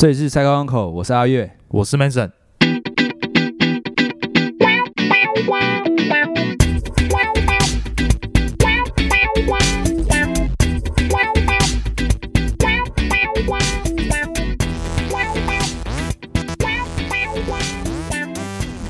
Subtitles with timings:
[0.00, 1.50] 这里是赛高港口，我是阿月。
[1.68, 2.30] 我是 Mason。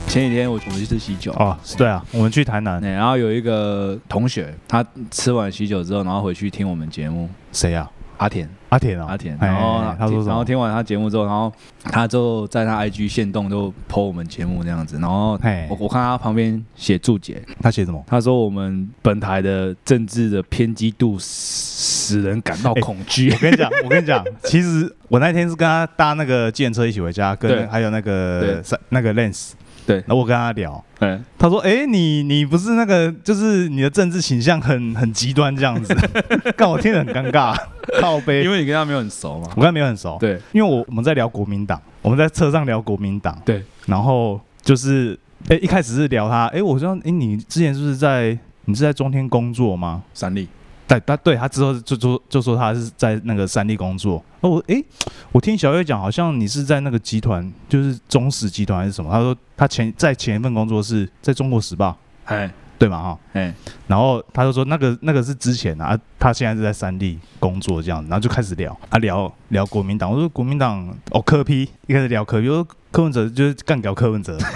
[0.07, 7.91] 前几天我我们去吃喜酒，哦，是对啊，我们去台南，对然后有一个同学，他吃完喜酒之后，然后回去听我们节目，谁呀？
[8.21, 10.23] 阿田，阿田啊，阿田，哎然后哎他说？
[10.27, 11.51] 然后听完他节目之后，然后
[11.85, 15.39] 他就在他 IG 线动就 po 我们节目那样子，然后
[15.71, 18.05] 我我看他旁边写注解，他写什么？
[18.07, 23.39] 他说我们本台的政治的偏激度使使人感到恐惧我。
[23.39, 29.53] 跟你讲，我跟你讲， 其实我那天是跟他搭那个计程车一起回家，跟还有那个三那个 Lens，
[29.91, 29.97] 对。
[29.99, 35.95] 然后我跟他聊，嗯，他说：“哎、你你不是那个，就是你的政治倾向很很极端这样子，
[36.57, 37.57] 干我听得很尴尬，
[38.01, 38.43] 靠背。
[38.45, 39.49] 因为你跟他没有很熟嘛。
[39.57, 39.57] 我。
[39.57, 40.41] 跟他没有很熟，对。
[40.53, 50.03] 因为我我们在聊国民党，我们在车上聊国民党，对，然后就是哎、一开始是聊他，哎、我说哎、你之前是不是在你是在中天工作吗？
[50.13, 50.47] 三立，
[50.91, 54.23] 对，他对他之后就说就说他是在那个三立工作。
[54.41, 54.85] 哦，我诶，
[55.31, 59.09] 我听小月讲，好像你是在那个集团，就是中石集团还是什么？
[59.11, 63.19] 他说他前在前一份工作是在中国时报，哎对嘛哈？
[63.35, 63.55] 哎，
[63.87, 70.11] 然后他就说那个那个是之前啊，啊他现在是在三立工作这样，然后就开始聊啊聊聊国民党。
[70.11, 74.37] 我说国民党哦柯批，一开始聊柯批，我说柯文哲就是干掉柯文哲。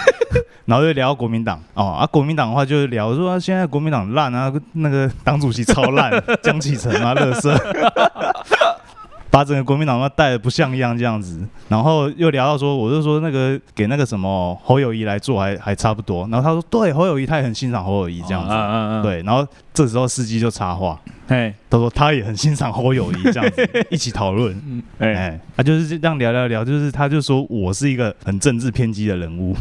[0.66, 6.10] 然后就聊国民党哦啊，国民党的话就是聊说、啊、现在国民党烂啊，那个党主席超烂，
[6.42, 7.54] 江启臣啊，乐色，
[9.34, 11.44] 把整个国民党都带的不像样这样子。
[11.68, 16.28] 然后又聊到说，我就说那个给那个什么侯友谊来做还还差不多。
[16.30, 18.54] 然后他说对，侯友谊他也很欣赏侯友谊这样子。
[18.54, 24.54] 嗯嗯嗯，，对，然后这时候司机就插话，哎他说他也很欣赏侯友谊这样子， 一起讨论。
[24.68, 29.56] 嗯哎，哎，他就是这样聊聊聊，就是他就说我是一个很政治偏激的人物。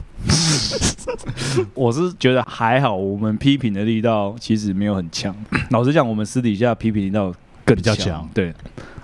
[1.73, 5.35] 我是觉得还好，我们批评的力道其实没有很强。
[5.71, 7.33] 老实讲，我们私底下批评力道
[7.65, 8.29] 更比较强强。
[8.33, 8.53] 对，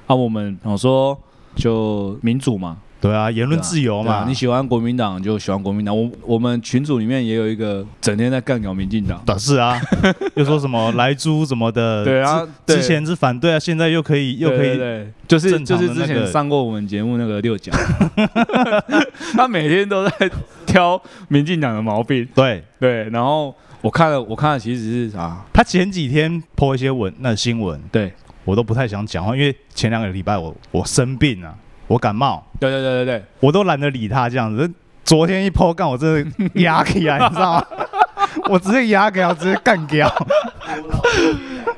[0.09, 1.15] 啊，我们我说
[1.55, 5.95] 就民主嘛，对啊，言论自由嘛，对啊你喜欢国民党就喜欢国民党。
[5.95, 9.21] 我我们群组里面也有一个整天在干搞民进党。
[9.27, 9.79] 啊是啊，
[10.33, 12.75] 又说什么来猪什么的，对啊，之对。
[12.77, 15.13] 之前是反对啊，现在又可以又可以，对对对。
[15.27, 17.71] 就是正就是之前上过我们节目那个六甲，
[19.37, 20.31] 他每天都在
[20.65, 22.27] 挑民进党的毛病。
[22.33, 22.63] 对。
[22.79, 25.45] 对，然后我看了，我看了其实是啥？
[25.53, 28.11] 他前几天 po 一些文那新闻，对
[28.49, 31.53] 我都不太想讲话，因为前两个礼拜我我生病啊，
[31.85, 34.67] 我感冒，对对对对对，我都懒得理他这样子。
[35.03, 37.65] 昨天一 po 干，我真的压起来， 你知道吗？
[38.49, 40.11] 我直接压给他，直接干掉。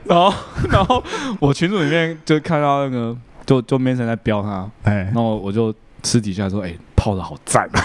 [0.06, 0.34] 然后
[0.72, 1.04] 然后
[1.42, 3.14] 我群组里面就看到那个
[3.46, 7.82] 就就 Mason 在飙他，哎然，后我就私底下说，哎、泡的好赞啊。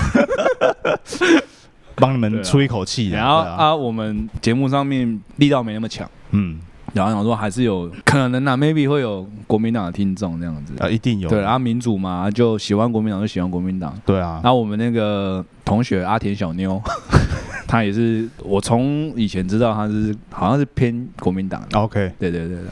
[1.96, 3.18] 帮你们出一口气啊。
[3.18, 6.60] 然后啊，我们节目上面力道没那么强，嗯，
[6.96, 10.72] 然后想说还是有可能啊，maybe 会有国民党的听众这样子。
[10.78, 11.28] 啊，一定有。
[11.28, 13.94] 对，然后民主嘛，就喜欢国民党就喜欢国民党。
[14.04, 16.80] 对啊然，后我们那个同学阿田小妞，
[17.68, 21.78] 她也是我从以前知道她是好像是偏国民党的。
[21.78, 22.68] OK，对对对对。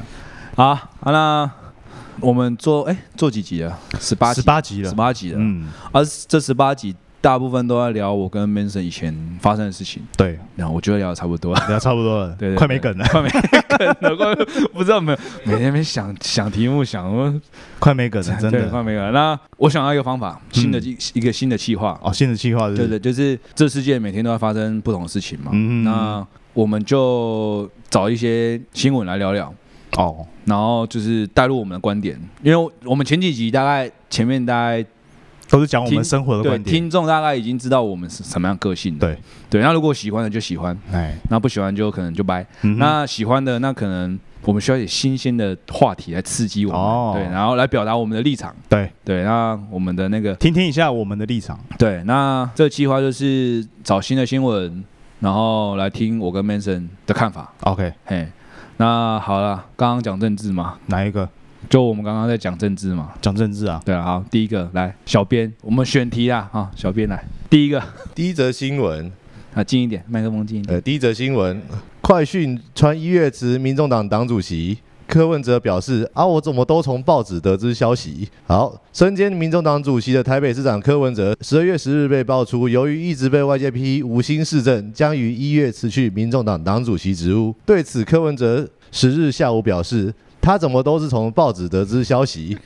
[0.57, 1.51] 好，好那
[2.21, 3.79] 我们做哎做几集了？
[4.01, 4.95] 十八十八集了十。
[4.95, 5.39] 八集了。
[5.41, 10.03] 嗯，而这十八集大部分都在聊我跟 Manson 以前发生的事情。
[10.15, 11.69] 对，然后我觉得聊的差不多了。
[11.69, 14.35] 聊差不多了，对快没梗了，快没梗了，快
[14.75, 17.33] 不知道有没有每天没想 想题目，想我
[17.79, 18.69] 快没梗了，真的。
[18.69, 19.11] 快没梗了。
[19.11, 21.99] 那我想到一个方法，新的一一个新的计划。
[22.03, 25.51] 哦，新的计划是是，对对，就是这世界每天都在发生不同的事情嘛。
[25.55, 29.51] 嗯那我们就找一些新闻来聊聊，
[29.97, 34.85] 哦，然后就是带入我们的观点，因为我们前几集大概前面大概
[35.55, 36.75] 都是讲我们生活的对观点。
[36.75, 39.07] 听众大概已经知道我们是什么样个性的。
[39.07, 42.45] 对对，那如果喜欢的就喜欢，哎，那不喜欢就可能就掰。
[42.63, 48.55] 嗯那喜欢的那可能我们需要一点新鲜的话题来刺激我们，哦对，然后来表达我们的立场。
[48.69, 51.59] 对，对，那我们的那个听听一下我们的立场。
[51.79, 54.85] 对，那这个计划就是找新的新闻，
[55.21, 57.53] 然后来听我跟 Manson 的看法。
[57.61, 58.29] OK，嘿，
[58.79, 61.29] 那好了，刚刚讲政治嘛，哪一个
[61.69, 63.13] 就我们刚刚在讲政治嘛。
[63.21, 63.81] 讲政治啊？
[63.85, 67.83] 对啊，好，第一个来，小编，我们选题啊，啊，小编来，第一个
[68.15, 69.11] 第一则新闻，
[69.55, 70.75] 啊，近一点，麦克风近一点。
[70.75, 71.61] 呃，第一则新闻，
[72.01, 74.79] 快讯传一月辞民众党党主席。
[75.07, 87.55] 柯文哲表示：“啊，我怎么都从报纸得知消息。”好，身兼民众党主席的台北市长柯文哲，十二月十日被爆出，由于一直被外界批无心市政，将于一月辞去民众党党主席职务。
[87.67, 90.13] 对此，柯文哲十日下午表示
[90.45, 92.59] ：“他怎么都是从报纸得知消息。”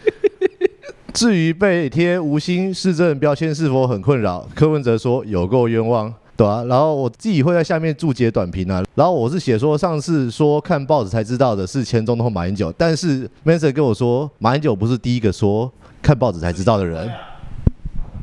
[1.15, 6.13] 至于被贴无心市政标签是否很困扰，柯文哲说有够冤枉。
[6.37, 17.11] 对啊，然后我自己会在下面注解短评啊，然后我是写说上次说看报纸才知道的是前总统马英九，但是 Manson 跟我说马英九不是第一个说看报纸才知道的人，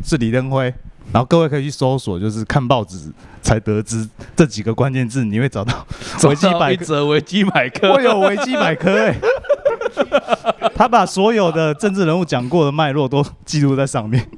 [0.05, 0.73] 是李登辉。
[1.11, 3.11] 然后各位可以去搜索，就是看报纸
[3.41, 5.85] 才得知这几个关键字，你会找到
[6.27, 6.85] 维基百科。
[6.85, 9.15] 则维基百科， 我有维基百科哎、
[10.75, 14.25] 他把所有的政治人物讲过的脉络都记录在上面。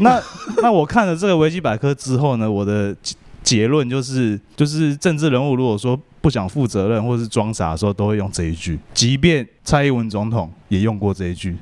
[0.00, 0.22] 那
[0.62, 2.94] 那我看了这个维基百科之后呢，我的
[3.42, 11.56] 结论就是，就是政治人物如果说不想负责任或是装傻的时候，都会用这一句，即便蔡英文总统也用过这一句，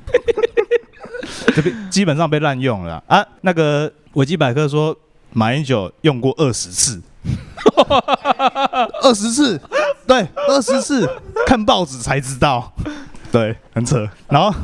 [1.54, 3.24] 这边基本上被滥用了啊。
[3.42, 4.94] 那个维基百科说，
[5.32, 7.00] 马英九用过二十次。
[9.02, 9.60] 二十次，
[10.06, 11.08] 对，二十次，
[11.46, 12.72] 看报纸才知道，
[13.32, 14.08] 对，很扯。
[14.28, 14.54] 然后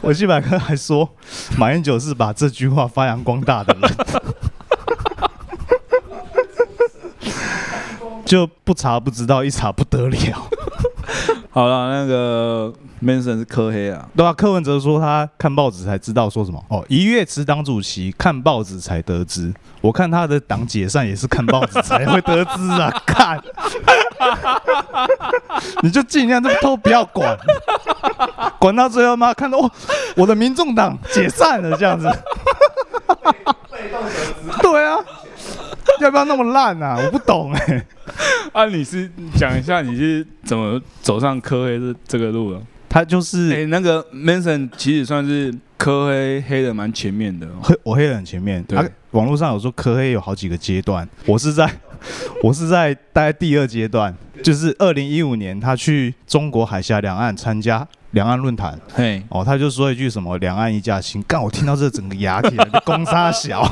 [0.00, 1.08] 我基百科还说，
[1.56, 3.90] 马英九是把这句话发扬光大的人，
[8.24, 10.48] 就不查不知道，一查不得了。
[11.50, 12.72] 好了，那个
[13.02, 16.62] Manson 是科黑啊，对啊，柯文哲说他看报纸才知道说什么。
[16.68, 19.52] 哦，一月辞党主席，看报纸才得知。
[19.80, 23.40] 我看他的党解散也是看报纸才会得知啊， 看，
[25.82, 27.36] 你就尽量都都不要管，
[28.58, 29.70] 管到最后妈看到哦，
[30.16, 32.08] 我的民众党解散了这样子，
[34.60, 34.98] 对啊，
[36.00, 36.98] 要不要那么烂啊？
[37.04, 37.86] 我不懂哎、
[38.52, 42.60] 啊，你是讲一下你是怎么走上科黑这这个路的？
[42.88, 48.78] 他就是哎、那个 Manson 其实算是科黑黑的蛮前面的、哦，黑我黑的很前面，对。
[48.78, 51.70] 啊，网络上有说科黑有好几个阶段，我是在
[52.42, 63.62] 我是在大概第二阶段，就是二零一五年他去中国海峡两岸参加两岸论坛，嘿，哦，他就说一句什么两岸一家亲，干我听到这整个牙起来，就攻杀小。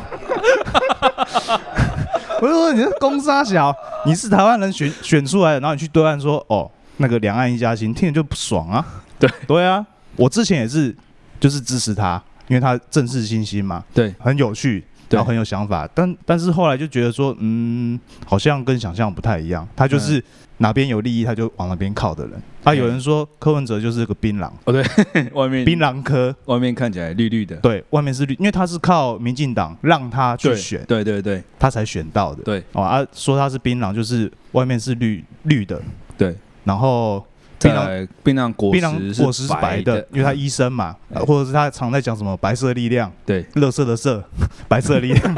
[2.45, 3.75] 我就说你是公杀小，
[4.05, 8.85] 你是台湾人选选出来的，然后你去对岸说哦那个两岸一家亲，听着就不爽啊。
[9.19, 9.85] 对对啊，
[10.17, 10.95] 我之前也是
[11.41, 19.67] 就是支持他，因为他正视新兴嘛，对，很有趣，然后很有想法，但但是后来就觉得说，嗯，好像跟想象不太一样。
[19.75, 20.23] 他就是
[20.65, 22.33] 哪边有利益，他就往哪边靠的人。
[22.63, 24.83] 啊，嗯有人说柯文哲就是个槟榔，哦对，
[25.35, 31.43] 外面槟榔科，外面看起来绿绿的，对，外面是绿，因为他是靠民进党让他去对选，对对对。
[31.59, 32.43] 他才选到的。
[32.45, 32.65] 对。
[32.73, 35.79] 哦啊，说他是槟榔，就是外面是绿绿的，
[36.17, 36.35] 对，
[36.65, 37.23] 然后
[37.61, 40.97] 槟榔槟榔果槟榔果实是白的，因为他医生嘛，
[41.27, 44.25] 或者是他常在讲什么白色力量，对，乐色的色，
[44.67, 45.35] 白色力量。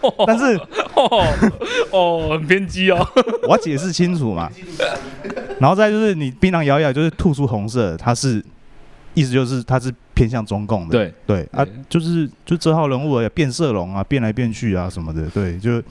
[0.26, 0.56] 但是
[0.94, 1.26] 哦
[1.90, 3.06] 哦，很偏激哦，
[3.44, 4.50] 我要解释清楚嘛。
[5.58, 8.44] 然后再就是你槟榔咬一摇，就是吐出红色，它是
[9.14, 10.92] 意思就是它是偏向中共的。
[10.92, 15.82] 对，对啊，就是就这号人物而已变色龙啊，变来变去啊什么的，对，就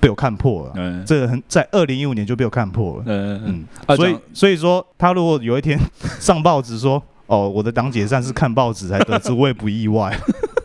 [0.00, 0.72] 被我看破了。
[0.76, 3.02] 嗯这个很在二零一五年就被我看破了。
[3.06, 5.78] 嗯嗯，所以所以说他如果有一天
[6.20, 7.02] 上报纸说。
[7.26, 10.14] 哦，我的党解散是看报纸才得知，我也不意外。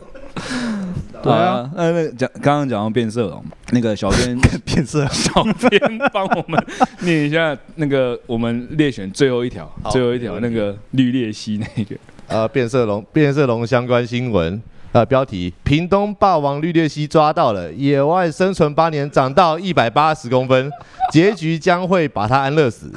[1.22, 5.80] 对啊，啊，那那讲刚刚讲到变色龙，那个小编 变色小编
[6.12, 6.64] 帮我们
[7.00, 11.96] 念一下那个我们列选最后一条，最后一条那个绿鬣蜥那个，
[12.26, 14.60] 呃，变色龙变色龙相关新闻。
[14.92, 20.68] 呃，标题：屏东霸王绿鬣蜥抓到了，野外生存八年，长到一百八十公分，
[21.12, 22.90] 结局将会把它安乐死。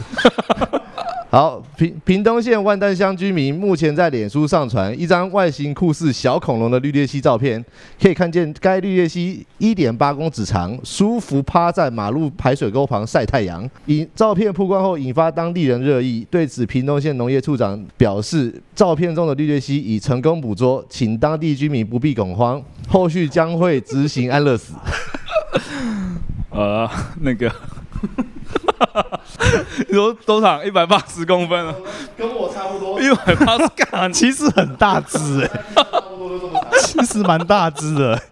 [1.34, 7.66] 好，屏屏东县万丹乡居民目前在脸书上传一张外形酷似小恐龙的绿鬣蜥照片，
[8.00, 13.68] 可以看见该绿鬣蜥一点八公尺长，舒服趴在马路排水沟旁晒太阳。
[13.88, 16.24] 引照片曝光后，引发当地人热议。
[16.30, 24.76] 对此，屏东县农业处长表示，照片中的绿鬣蜥已成功捕捉，请当地居民不必恐慌，后续将会执行安乐死。
[26.52, 26.88] 呃，
[27.22, 27.52] 那个，
[29.88, 30.66] 你说多长？
[30.66, 31.74] 一百八十公分啊，
[32.18, 36.66] 跟我差不多，一百八十干， 其实很大只哎、差不多都这么长。
[36.82, 38.20] 其实蛮大只的。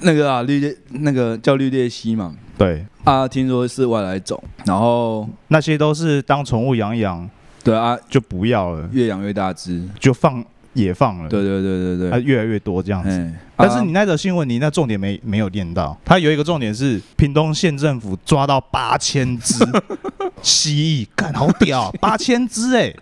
[0.00, 7.28] 那个啊，绿鬣那个叫绿鬣蜥嘛，对，啊，听说是外来种，然后那些都是当宠物养一养
[7.62, 11.28] 对啊，就不要了，越养越大只，就放也放了。
[11.28, 13.30] 对对对对它啊，越来越多这样子。
[13.62, 19.64] 但是你那则新闻，你那重点没没有念到，它有一个重点是屏东县政府抓到八千只
[20.42, 22.92] 蜥蜴，干好屌， 八千只哎！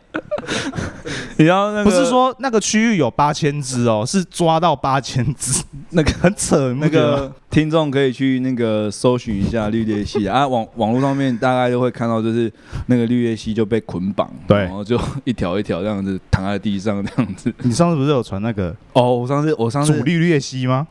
[1.37, 6.75] 你要那个不是说那个区域有八千只哦，是抓到八千只，那个很扯。
[6.75, 12.53] 那个听众可以去那个搜寻一下绿鬣蜥啊，网网络上面大概就会看到，就是
[12.87, 17.55] 那个绿鬣蜥就被捆绑，对然后就一条一条这样子躺在地上这样子。
[17.63, 20.87] 你上次不是有传那个哦，我上次我上次主绿鬣蜥吗？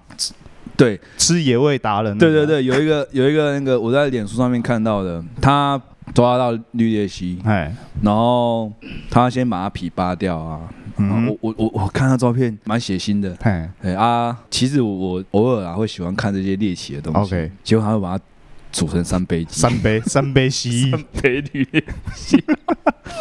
[0.75, 0.99] 对。
[1.17, 5.81] 吃野味达人、对对，对，有一个 有一个那个我在脸书上面看到的，他
[6.13, 8.71] 抓到绿鬣蜥，哎，然后
[9.09, 10.61] 他先把它皮扒掉啊。
[11.01, 17.35] 嗯我，我我我看他照片蛮血腥的，哎，哎啊，其实我我偶尔啊会喜欢看这些猎奇的东西。
[17.35, 18.23] OK 结果他会把它
[18.71, 20.87] 煮成三杯鸡，三杯 三杯蜥。
[20.87, 21.83] 蜴，三杯绿鬣
[22.15, 22.43] 蜥，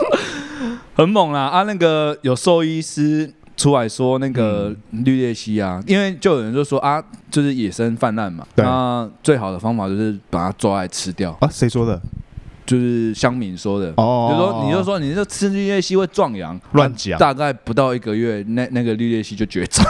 [0.94, 1.62] 很猛啦啊！
[1.62, 5.04] 那个有兽医师出来说，那个嗯。
[5.04, 8.64] 绿鬣蜥啊，因为就有人就说啊，就是野生泛滥嘛，对。
[8.64, 12.00] 那最好的方法就是把它抓来吃掉，啊，谁说的？
[12.64, 13.92] 就是乡民说的。
[13.96, 14.28] 哦。
[14.30, 17.18] 就说你就说你就吃绿鬣蜥会壮阳，啊乱讲。
[17.18, 19.84] 大概不到一个月，那那个绿鬣蜥就绝种。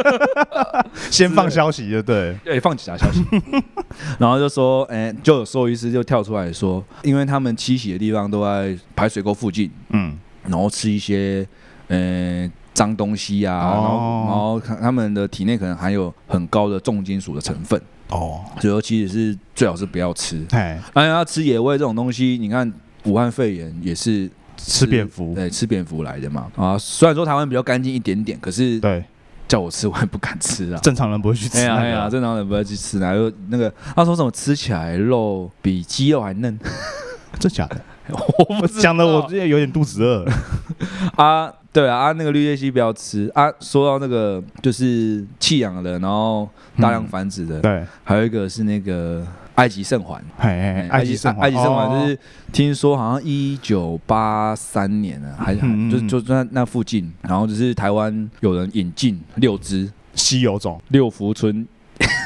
[1.10, 3.22] 先放消息就对，对，放假消息，
[4.18, 10.16] 然后就说，哎、就有兽医师就跳出来说，因为他们栖息的地方都在排水沟附近，嗯，
[10.46, 11.46] 然后吃一些，
[11.88, 20.44] 呃，脏东西啊，然后哦然后他他们的体内可能含有很高的重金属的成分，哦，所以说其实是最好是不要吃。
[20.50, 22.70] 哎，当然要吃野味这种东西，你看
[23.04, 26.50] 武汉肺炎也是吃蝙蝠，对，吃蝙蝠来的嘛。
[26.56, 29.04] 啊，虽然说台湾比较干净一点点，可是对，
[29.46, 30.80] 叫我吃我也不敢吃啊。
[30.82, 36.58] 正常人不会去吃哎呀哎呀，那个啊，正常人不会去吃，然后那个他说什么吃起来肉比鸡肉还嫩，
[37.38, 37.80] 真假的？
[38.60, 40.26] 我讲的我这有点肚子饿。
[41.16, 43.52] 啊，对啊啊，那个绿叶蜥不要吃啊。
[43.58, 46.48] 说到那个就是弃养的，然后
[46.80, 49.26] 大量繁殖的，对，还有一个是那个
[49.56, 50.24] 埃及圣环。
[50.38, 52.18] 哎哎，埃及圣埃及圣环就哦是
[52.52, 61.66] 听说好像一九八三年啊，还还嗯嗯嗯就就在那附近，然后就是台湾有人引进六只稀有种，六福村，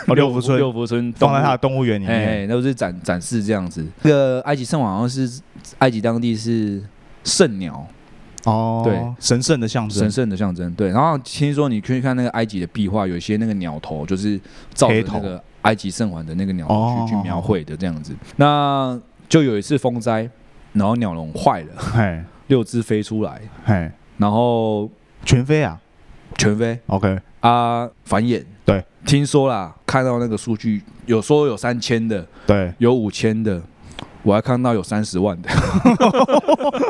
[0.09, 2.45] 哦，六福村六福村放在他的动物园里面。
[2.45, 3.83] 哎，都是展展示这样子。
[4.03, 5.41] 这个埃及圣环好像是
[5.79, 6.83] 埃及当地是
[7.25, 7.87] 圣鸟，
[8.49, 9.99] 哦，对，神圣的象征。
[9.99, 10.11] 神。
[10.11, 10.73] 圣的象征。
[10.75, 14.41] 对，然后听说你可以看那个埃及的壁画，有一些那个鸟头就是
[14.75, 17.07] 照着那个埃及圣环的那个鸟头哦。
[17.07, 18.15] 去去描绘的这样子。
[18.37, 20.29] 那就有一次风灾，
[20.73, 24.91] 然后鸟笼坏了，哎 六只飞出来，嘿，然后
[25.25, 25.79] 全飞啊？
[26.37, 28.43] 全飞，OK，啊繁衍。
[28.65, 33.61] 对，听说啦，看到那个数据，有说有三千的，对，有五千的，
[34.23, 35.49] 我还看到有三十万的，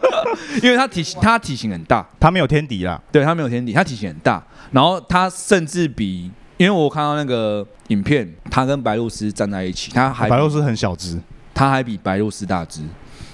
[0.62, 3.00] 因为它体型它体型很大，它没有天敌啦。
[3.10, 11.20] 对，它没有天敌，它体型很大，然后它甚至比，因为我看到那个影片，它跟白露丝站在一起，它还白露丝很小只，
[11.54, 12.82] 它还比白露丝大只，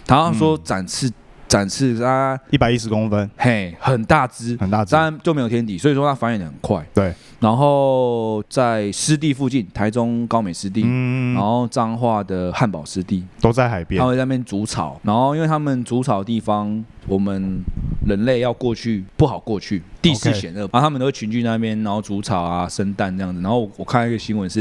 [0.07, 1.11] 然后说嗯展翅、
[1.49, 4.93] 展翅它一百一十公分，嘿很大只，很大只。
[4.93, 6.85] 当然就没有天敌，所以说它繁衍的很快。
[6.95, 10.83] 对，然后在湿地附近，台中高美湿地。
[10.87, 14.07] 嗯然，后彰化的汉堡湿地，都在海边他。
[14.07, 17.61] 会在那边煮草，然后因为他们煮草的地方，我们
[18.07, 23.43] 人类要过去不好过去，地势险恶，然后他们都会群聚在那边，然后煮草啊、生蛋这样子。
[23.43, 24.61] 然后我我看一个新闻是，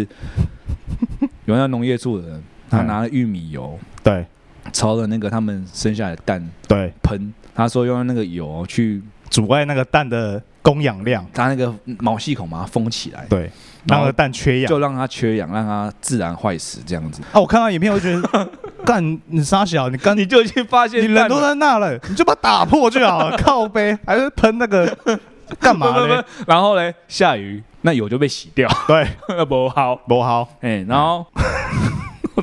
[1.45, 4.25] 有那农业处的人， 他嗯拿了玉米油对
[4.73, 13.49] 朝着那个他们生下来的蛋对，喷，他说用那个油去阻碍那个蛋的供氧量，它那个毛细孔把它封起来，对，
[13.87, 14.69] 然后蛋缺氧。
[14.69, 17.21] 就让它缺氧，让它自然坏死这样子。
[17.33, 18.49] 啊，我看到影片，我就觉得，
[18.85, 24.97] 干你傻小，你刚 你就已经发现你人都在那了，你就把它打破就好了，靠背还是喷那个
[25.59, 26.23] 干嘛呢？
[26.47, 29.05] 然后嘞，下雨那油就被洗掉，对，
[29.45, 29.95] 不好。
[30.07, 31.25] 不好，哎、然后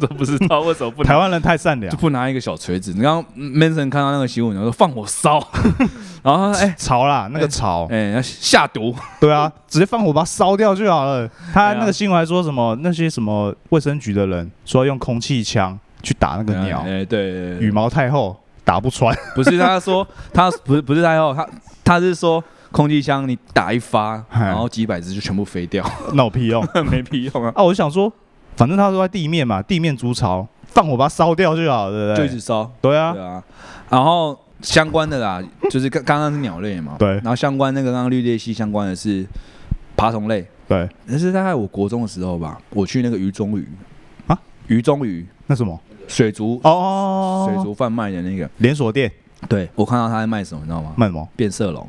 [0.01, 1.09] 我都不知道为什么不拿。
[1.09, 1.91] 台湾人太善良。
[1.91, 2.93] 就，不拿一个小锤子。
[2.93, 5.39] 你刚刚 Manson 看到那个新闻，然后说放火烧，
[6.23, 11.29] 然后他哎潮啦，那个潮，哎要下毒， 对啊，直接放火把它烧掉就好了。
[11.53, 11.81] 他对啊。
[11.81, 17.67] 那个新闻还说什么那些什么卫生局的人说要用空气枪去打那个鸟，哎、对对对。
[17.67, 21.49] 羽毛太厚打不穿，不是他说他不是不是太厚，他
[21.85, 26.67] 他是说空气枪你打一发，嗨然后几百只就全部飞掉，那有屁用。
[26.91, 27.63] 没屁用啊，啊！
[27.63, 28.13] 我就想说，
[28.59, 32.27] 反正他都在地面嘛，地面筑巢，放火把它烧掉就好了，对不就对？
[32.27, 32.69] 一直烧。
[32.81, 33.13] 对啊。
[33.13, 33.41] 对，啊，
[33.89, 37.09] 然后相关的啦， 就是刚刚刚是鸟类嘛，对。
[37.19, 39.25] 然后相关那个刚刚绿鬣蜥相关的是
[39.97, 43.69] 爬虫类，对，那是大概我国中的时候吧，我去那个鱼中鱼。
[44.27, 44.37] 啊，
[44.67, 45.25] 鱼中鱼。
[45.47, 45.81] 那什么？
[46.09, 49.09] 水族、哦，水族贩卖的那个，连锁店。
[49.49, 50.93] 对我看到他在卖什么，你知道吗？
[50.97, 51.29] 卖什么？
[51.37, 51.87] 变色龙，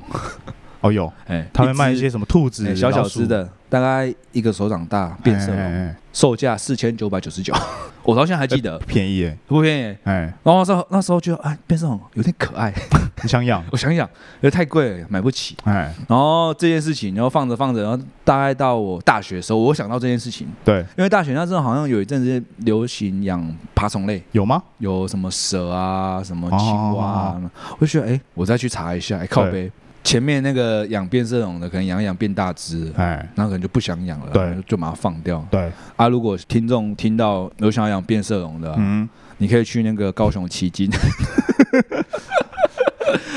[0.82, 5.96] 哦有，哎，他会卖一些什么兔子哎、小小只的，大概一个手掌大变色龙，哎哎哎。
[6.12, 7.54] 售价四千九百九十九，
[8.04, 9.98] 我到现在还记得，便宜耶，不便宜。
[10.04, 12.74] 哎，然后那时候那时候觉得，哎，变色龙有点可爱，
[13.22, 13.64] 你想养？
[13.72, 14.10] 我想想，
[14.42, 15.56] 呃，太贵了，买不起。
[15.66, 24.62] 哎，然后这件事情，然后放着放着，然后大概到我大学的时候，我想到这件事情，对，因为大学那时候好像有一阵子流行养爬虫类，有吗？
[24.80, 27.42] 有什么蛇啊，什么青蛙啊，
[27.78, 29.72] 我就觉得，哎，我再去查一下，哎，靠背。
[30.04, 35.46] 前面那个养变色龙的，可能养一养变大只，哎，然后可能就不想养了，对，就把它放掉。
[35.52, 35.72] 对。
[35.96, 40.90] 啊，如果听众听到有想要养变色龙的，嗯，你可以去那个高雄奇经。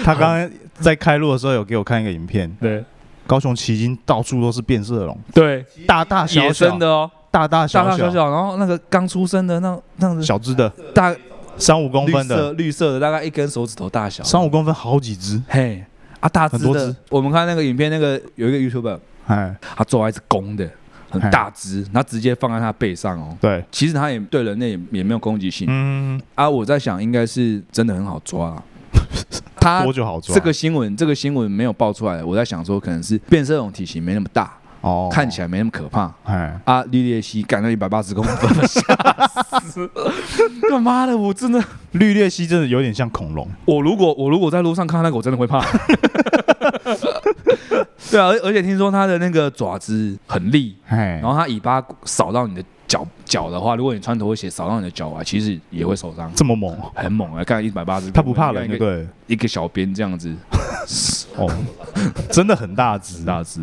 [0.04, 2.84] 他刚刚在开路的时候有给我看一个影片，对，
[3.26, 6.76] 高雄奇经到处都是变色龙，对，大大小小。
[6.78, 8.10] 的哦，大大小小。
[8.10, 11.14] 小，然后那个刚出生的那那样子小只的，大
[11.56, 12.52] 三五公分的。
[12.54, 15.84] 绿色的，大概一根手指头大小，三五公分好几只，嘿。
[16.22, 20.70] 啊，大只的，我们看那个影片，那个有一个 YouTuber，哎，他做一只公的，
[21.10, 23.36] 很大只，他直接放在他背上哦。
[23.40, 25.66] 对，其实他也对人类也没有攻击性。
[25.68, 26.22] 嗯。
[26.36, 28.56] 啊，我在想，应该是真的很好抓。
[29.58, 30.32] 他多久好抓。
[30.32, 34.52] 这个新闻，这个新闻没有爆出来，我在想说，可能是变色龙体型没那么大。
[34.80, 36.12] 哦，看起来没那么可怕。
[36.24, 38.80] 哎，啊，绿鬣蜥赶到一百八十公分，吓
[39.62, 39.88] 死！
[40.70, 43.48] 他妈的，我真的绿鬣蜥真的有点像恐龙。
[43.64, 45.64] 我如果我如果在路上看到那个，我真的会怕。
[48.10, 56.30] 对啊，而而且听说它的那个爪子很利，然后它尾巴扫到你的脚脚的话，如果你穿拖鞋扫到你的脚啊，其实也会受伤。
[56.34, 57.42] 这么猛，很猛啊！
[57.42, 60.30] 看一百八十，它不怕人，对，一个小鞭这样子。
[61.36, 61.50] 哦，
[62.30, 63.62] 真的很大只，大只。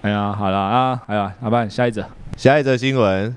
[0.00, 2.02] 哎呀，好了啊，哎呀，阿爸，下一则，
[2.38, 3.36] 下一则新闻：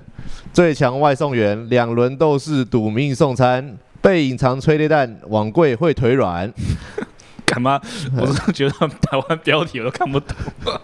[0.52, 6.52] 最强外送员两轮斗士赌命送餐，被隐藏催泪弹，网柜会腿软。
[7.50, 7.80] 干嘛？
[8.18, 10.36] 我是觉得台湾标题我都看不懂。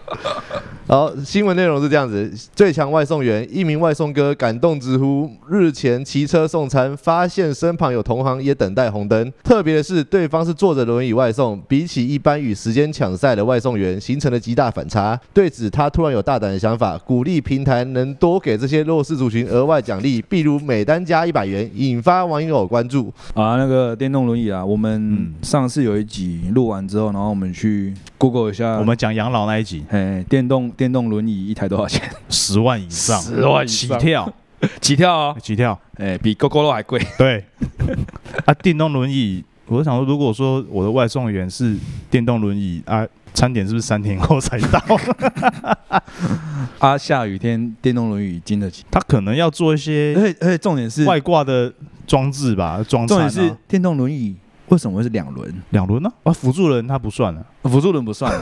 [0.88, 9.32] 好，新闻内容是这样子：最强外送员，一名外送哥感动直呼，日前骑车送餐，发现身旁有同行也等待红灯。
[9.42, 15.18] 特别的是，对方是坐着轮椅外送，比起一般与时间抢赛的外送员，形成了极大反差。
[15.34, 23.12] 对此，他突然有大胆的想法，鼓励平台能多给这些弱势族群额外奖励，比如每单加一百元，引发网友关注。
[23.34, 30.70] 啊，那个电动轮椅啊，我们上次有一集录完之后，然后我们去 Google 一下，我们讲养老那一集，哎，电动。
[30.70, 32.02] 电动轮椅一台多少钱？
[32.30, 34.32] 十万以上，十万起跳，
[34.80, 36.98] 起跳啊，起跳，哎，比 GoGo 还贵。
[37.18, 37.44] 对，
[38.46, 41.76] 啊，电动轮椅，我想说，如果说我的外送员是
[42.10, 44.80] 电动轮椅啊，餐点是不是三天后才到？
[46.78, 48.84] 啊，下雨天电动轮椅经得起？
[48.90, 51.72] 他可能要做一些，而且而且重点是外挂的
[52.06, 54.34] 装置吧，装重点是电动轮椅
[54.68, 55.62] 为什么会是两轮？
[55.70, 56.10] 两轮呢？
[56.24, 58.32] 啊，辅助轮它不算了，辅助轮不算。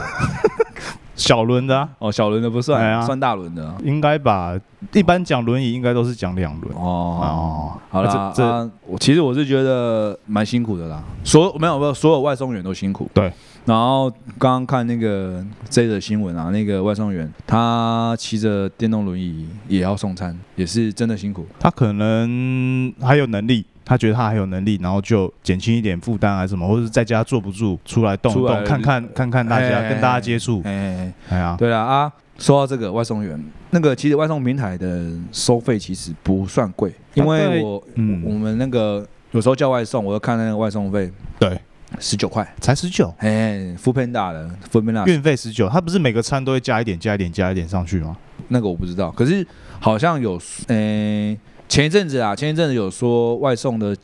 [1.15, 4.53] 小轮的哦，小轮的不算，算大轮的，应该吧？
[4.91, 7.71] 一般讲轮椅应该都是讲两轮哦。
[7.89, 11.01] 好了，这我其实我是觉得蛮辛苦的啦。
[11.23, 13.09] 所没有没有，所有外送员都辛苦。
[13.13, 13.31] 对。
[13.63, 21.47] 然后刚刚看那个这则新闻啊，那个外送员他骑着电动轮椅也要送餐，也是真的辛苦。
[21.57, 23.65] 他可能还有能力。
[23.85, 30.61] 他觉得他还有能力，然后就减轻一点负担，啊什么，或者是在家坐不住，出来动动，看看看看大家，跟大家接触。
[30.65, 41.55] 哎哎呀，对了啊，说到这个外送员，那个其实外送平台的收费其实不算贵，因为我嗯，我们那个有时候叫外送，我要看那个外送费，对，
[41.99, 43.13] 十九块，才十九。
[43.19, 48.17] 哎，富平大的富平大，运费十九，他不是每个餐都会加一点，加一点，加一点上去吗？
[48.47, 49.45] 那个我不知道，可是
[49.79, 51.37] 好像有，哎。
[51.67, 53.95] 前一阵子啊，前一阵子有说外送的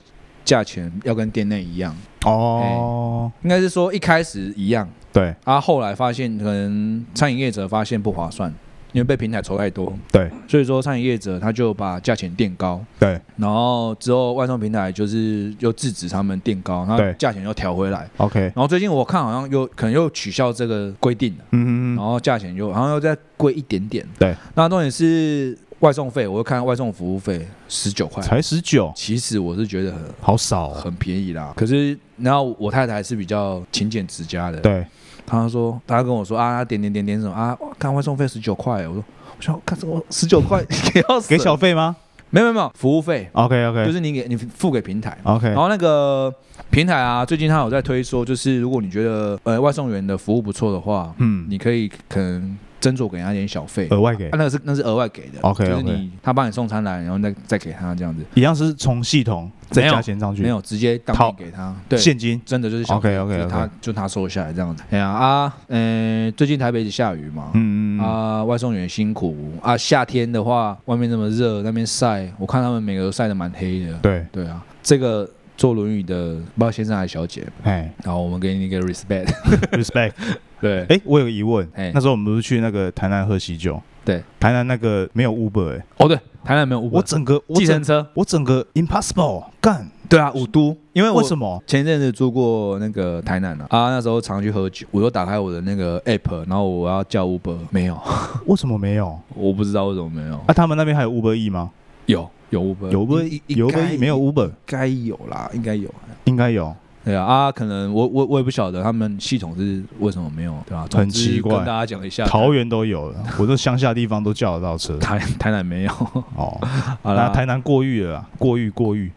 [0.43, 1.95] 价钱要跟店内一样。
[2.25, 8.53] 哦，应该是说一开始一样，对，啊，后来发现可能餐饮业者发现不划算，
[8.91, 25.57] 因为被平台抽太多，对，所以说餐饮业者他就把价钱垫高，对，然后之后外送平台就是又制止他们垫高，然后价钱又调回来，OK，然后最近我看好像又可能又取消这个规定了，嗯嗯嗯，然后价钱又好像又再贵一点点，对，那重点是。
[25.81, 28.91] 外送费，我又看外送服务费十九块，才十九。
[28.95, 31.51] 其实我是觉得很好少，很便宜啦。
[31.55, 34.85] 可是，然后我太太是比较勤俭持家的，对，
[35.25, 39.03] 她说，她跟我说啊，点点点点什么啊，看外送费十九块，我说，
[39.37, 40.63] 我想看什么十九块
[40.93, 41.95] 给要给小费吗？
[42.29, 43.27] 没有没有没有，服务费。
[43.33, 45.17] OK OK，就是你给你付给平台。
[45.23, 46.31] OK，然后那个
[46.69, 52.55] 平台啊，最近他有在推说，就是如果你觉得呃外送员的服务不错的话，嗯，你可以可能。
[52.81, 62.41] 斟酌给他点小费，额外给，那个是那是额外给的，OK，就是你他帮你送餐来，然后再再给他这样子，一样是从系统再加钱上去，没有直接当面给他，对，现金。
[62.45, 64.83] 真的就是小费，OK OK，他就他收下来这样子。
[64.89, 69.37] 哎呀啊，嗯，最近台北下雨嘛，嗯嗯啊，外送员辛苦。
[69.61, 74.25] 啊，夏天的话外面那么热，那边晒，我看他们每个都晒得蛮黑的，对。
[74.31, 75.29] 对啊，这个。
[75.57, 80.13] 坐轮椅的，不知道先生还是小姐，哎，然后我们给你一个 respect，respect。
[80.61, 83.81] 对，哎，我有个疑问，那时候我们不是去那个台南喝喜酒？
[84.05, 89.89] 对，台南那个没有 Uber 哎，哦对，台南没有 Uber，我整个计程车，我整个 impossible 干。
[90.09, 93.65] 对啊，五都，因为为什么前一阵子住过那个台南啊？
[93.69, 97.97] 啊，那时候常去喝酒，我又打开我的那个 app，然后我要叫 Uber，没有，
[98.45, 99.17] 为什么没有？
[99.35, 100.35] 我不知道为什么没有。
[100.47, 101.71] 啊，他们那边还有 Uber E 吗？
[102.07, 105.89] 有，有 Uber，有 Uber，有 Uber，没有 Uber，该有啦，应该有，
[106.25, 106.75] 应该有。
[107.03, 110.85] 对啊，啊，可能我我我也不晓得他们系统是为什么没有，对吧？
[110.93, 115.91] 很奇怪，跟大家讲一下，桃园都有了， 我这乡下地方都叫得到车，台台南没有。
[116.37, 116.59] 哦，
[117.01, 119.11] 好了，台南过誉了，过誉过誉。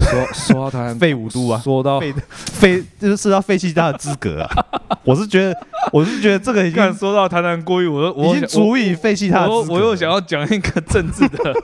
[0.00, 4.66] 说说到台南废五都啊，说到废废就是要废弃他的资格啊。
[5.04, 5.54] 我是觉得，
[5.92, 9.46] 我是觉得这个已经说到台南过誉，我已经足以废弃他。
[9.46, 11.54] 我我又想要讲一个政治的。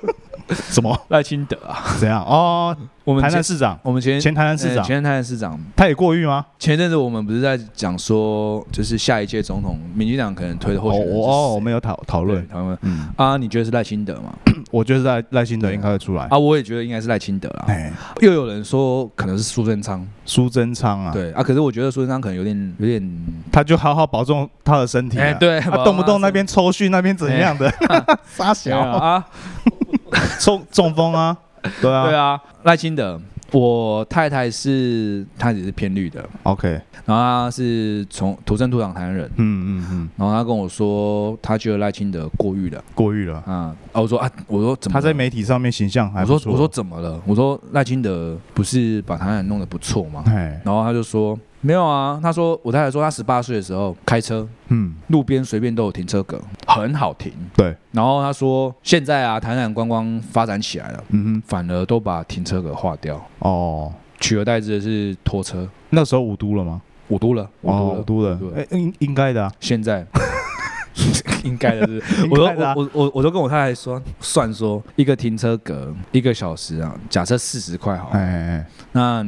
[0.48, 1.96] 什么赖清德啊？
[1.98, 2.76] 怎样哦？
[3.04, 6.44] 我们台南市长，我们前前台南市长，前台南市长，他也过誉吗？
[6.58, 12.78] 前阵子我们不是在讲说，就是下一届总统，民进党可能推的候选人哦，我们有讨讨论讨论。
[12.80, 14.32] 嗯啊，你觉得是赖清德吗？
[14.72, 17.66] 我觉得赖赖清德应该会出来啊，我也觉得应该是赖清德啊。
[17.68, 25.18] 哎，又有人说可能是苏贞昌，苏贞昌啊，对啊，可是我觉得苏贞昌可能有点有点，他就好好保重他的身体。
[25.18, 27.70] 哎，对，动不动那边抽蓄那边怎样的，
[28.24, 29.22] 傻小啊。
[30.40, 31.36] 中中风啊，
[31.80, 33.20] 对啊，对啊，赖清德，
[33.52, 36.68] 我太太是她也是偏绿的，OK，
[37.04, 43.36] 然后她是从土生土长台湾人，嗯嗯嗯，然后她跟我说，她觉得赖清德过誉了，过誉了。
[43.46, 44.94] 啊，啊，我说啊，我说怎么？
[44.94, 47.20] 他在媒体上面形象还我说我说怎么了？
[47.26, 50.22] 我说赖清德不是把台湾人弄得不错吗？
[50.64, 51.38] 然后他就说。
[51.66, 57.32] 没有啊，他说我太太说他十八岁的时候开车，嗯，路边随便都有停车格，很好停。
[57.56, 65.66] 对，然后他说现在啊，台南观光发展起来了，嗯哼，反而都把停车格划掉，哦，取而代之的是拖车。
[65.88, 66.82] 那时候五都了吗？
[67.08, 70.06] 五都了，五都了，哎，应应该的啊，现在。
[71.44, 79.22] 应该的是， 我都我我我我都跟我太太说算说一个停车格一个小时啊，假设四十块好，哎哎，那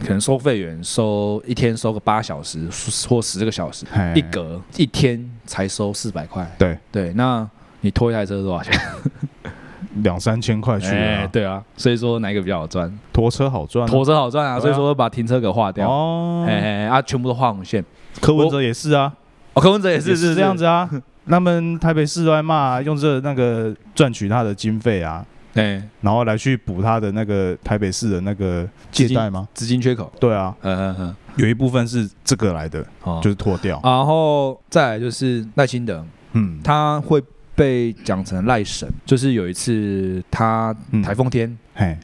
[0.00, 2.68] 可能收费员收一天收个八小时
[3.08, 6.78] 或十个小时，一格一天才收四百块，对。
[6.92, 7.48] 对，那
[7.80, 8.72] 你拖一台车多少钱？
[10.02, 12.92] 两三千块去啊，对啊，所以说哪一个比较好赚？
[13.12, 17.84] 拖车好赚，拖车好赚啊，所以说把停车格划掉，哦，哎哎啊，全部都画红线，
[18.20, 19.12] 柯文哲也是啊。
[19.54, 20.36] 哦柯文哲也是是。
[20.36, 20.88] 这样子啊，
[21.28, 29.46] 他们台北市外骂，用这那个赚取他的经费啊，对，然后来去补他的那个台北市的那个借贷吗？
[29.54, 30.12] 资金缺口？
[30.18, 32.84] 对啊，嗯嗯嗯，有一部分是这个来的，
[33.22, 37.22] 就是脱掉，然后再来就是赖清德，嗯，他会。
[37.58, 41.58] 被讲成赖神，就是有一次他台风天，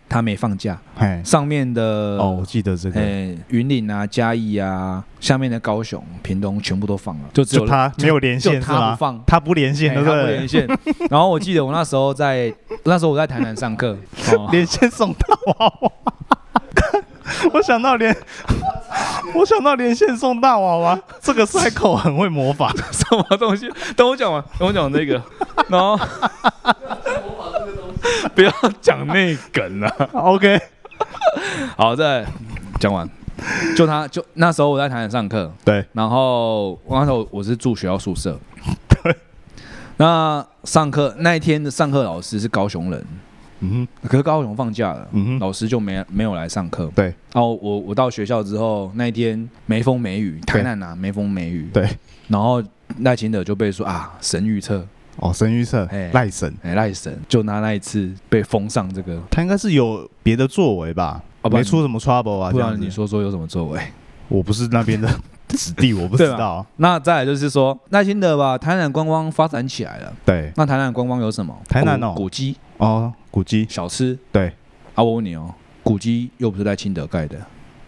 [0.09, 0.77] 他没放假，
[1.25, 3.01] 上面的哦，我记得这个，
[3.47, 10.23] 云岭啊、嘉义啊，下面的高雄、屏东全部都放了，就只有他没有连线，他不放，他不连线，对不对？
[10.23, 10.67] 不连线。
[11.09, 13.97] 然后我记得我那时候在，那时候我在台南上课，
[14.51, 15.93] 连线送大娃娃，
[17.53, 18.17] 我想到连。
[19.35, 23.69] 我想到连线送大娃娃，这个赛口很会模仿， 什么东西？
[23.97, 25.21] 等我讲完，等我讲那个，
[25.69, 25.99] 然后
[28.35, 29.89] 不要讲那梗了。
[30.13, 30.61] OK，
[31.77, 32.25] 好，再
[32.79, 33.09] 讲完。
[33.77, 38.39] 就他，就那时候我在台南上课，对，然后那时候我是住学校宿舍，
[38.89, 39.17] 对。
[39.97, 43.05] 那上课那一天的上课老师是高雄人。
[43.65, 46.91] 嗯哼，可是高雄放假了，嗯哼，老师就没没有来上课。
[46.95, 51.69] 对，然后我我到学校之后，那一天没风没雨，台南啊没风没雨。
[51.73, 51.89] 对，
[52.29, 52.63] 然后
[53.01, 61.23] 赖清德就被说啊神预测，哦神预测，赖神，哎赖神，就拿那一次被封上这个，他应该是有别的作为吧？
[61.43, 62.51] 哦，没出什么 trouble 啊？
[62.51, 63.81] 不然你说说有什么作为？
[64.29, 65.09] 我不是那边的
[65.49, 66.65] 子弟，我不知道。
[66.77, 70.13] 那再来就是说耐心的吧，台南观光发展起来了。
[70.25, 71.55] 对，那台南观光有什么？
[71.69, 73.13] 台南哦，古迹哦。
[73.35, 73.67] 古迹。
[73.69, 74.17] 小吃？
[74.31, 74.47] 对，
[74.95, 77.37] 啊，我问你哦，古迹又不是在清德盖的，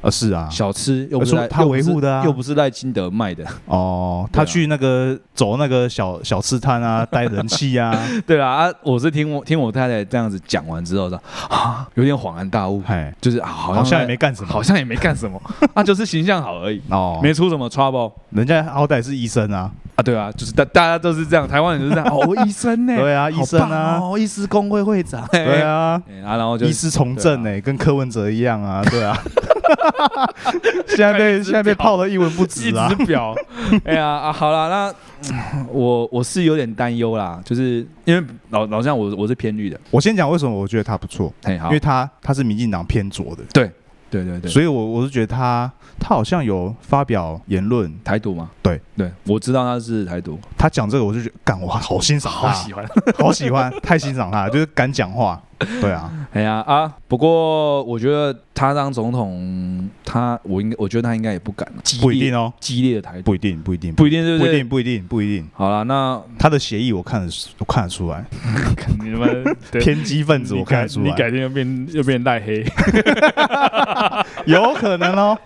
[0.03, 3.47] 啊是啊，小吃又不是他维护的啊，又不是在清德卖的。
[3.67, 11.17] 哦，他去那个走那个小小吃摊啊， 带人气啊，对啊，啊，我是听我听我太太这样子讲完之后说
[11.49, 12.83] 啊，有点恍然大悟，
[13.21, 15.41] 就是啊好像也没干什么，好像也没干什么，
[15.77, 16.83] 那 就是形象好而已。
[16.91, 19.71] 哦，没出什么 trouble，人家好歹是医生啊。
[19.97, 22.15] 啊，对啊，就是大大家都是这样，台湾人就是这样。
[22.15, 22.95] 哦， 医生呢？
[22.97, 25.27] 对啊，医生啊，哦，医师工会会长。
[25.33, 29.17] 对啊，啊，然后就医师从政呢，跟柯文哲一样啊， 对啊。
[30.87, 32.89] 现在被现在被泡的一文不值啊。
[33.07, 33.35] 表。
[33.85, 34.95] 哎呀啊，好了，那
[35.73, 39.81] 我我是有点担忧啦，就是因为老老像我我是偏绿的。
[39.91, 43.43] 我先讲为什么我觉得他不错，因为他他是民进党偏左的。
[43.53, 43.71] 对。
[44.11, 47.93] 对对对，所以我我是觉得他他好像有发表言论。
[48.05, 48.51] 台独吗？
[48.63, 48.81] 对。
[48.97, 52.87] 对，我知道他是台独，他讲这个我就觉得，干我好欣赏，好喜欢，
[53.19, 55.41] 好喜欢，太欣赏他， 就是敢讲话。
[55.81, 56.93] 对啊，哎呀啊！
[57.09, 61.67] 不过我觉得他当总统，他我应该，我觉得他应该也不敢。
[62.01, 64.49] 不一定哦，激烈的台不一定，不一定，不一定，对不对？
[64.49, 65.49] 不一定，不一定，不一定。
[65.55, 68.23] 好了，那他的协议我看得我看得出来，
[69.03, 72.63] 你 们偏激分子我看得出来，你改天又变又变赖黑，
[74.45, 75.39] 有可能哦。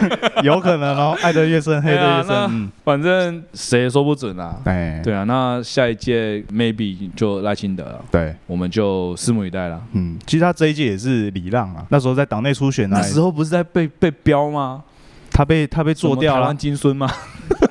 [0.42, 2.70] 有可能哦， 爱得越深，黑得越深。
[2.84, 4.56] 反正谁也说不准啊。
[4.64, 8.04] 哎，对啊，那下一届 maybe 就赖清德了。
[8.10, 9.80] 对，我们就拭目以待了。
[9.92, 11.84] 嗯，其实他这一届也是李浪啊。
[11.88, 14.82] 那时候在党内初选那时候不是在被被标吗？
[15.30, 16.54] 他被他被做掉了。
[16.54, 17.08] 金孙吗？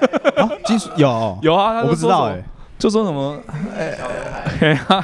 [0.65, 2.43] 金孙有有啊，我不知道哎。
[2.77, 3.39] 就说什么
[3.77, 3.97] 哎？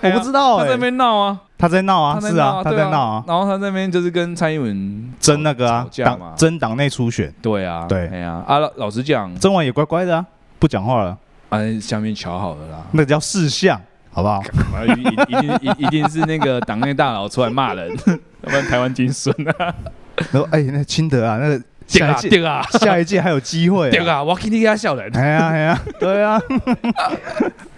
[0.04, 3.24] 我不知道哎，他在那边闹啊，他在闹啊，是啊，他在闹啊。
[3.28, 7.32] 然后他那边就是跟蔡英文争那个啊，党争党内初选。
[7.42, 10.26] 对啊，对，哎呀，啊，老实讲，争完也乖乖的啊，
[10.58, 11.16] 不讲话了。
[11.50, 13.80] 啊，下面瞧好了啦，那叫事项，
[14.12, 14.42] 好不好？
[14.86, 17.90] 一一定一一定是那个党内大佬出来骂人，
[18.42, 19.74] 要不然台湾金孙啊。
[20.32, 21.62] 然后哎，那清德啊，那个。
[22.00, 23.90] 下一届啊，下一届还有机会。
[23.92, 25.12] 对啊，我肯定给他笑人。
[25.16, 26.40] 哎呀哎呀，对啊，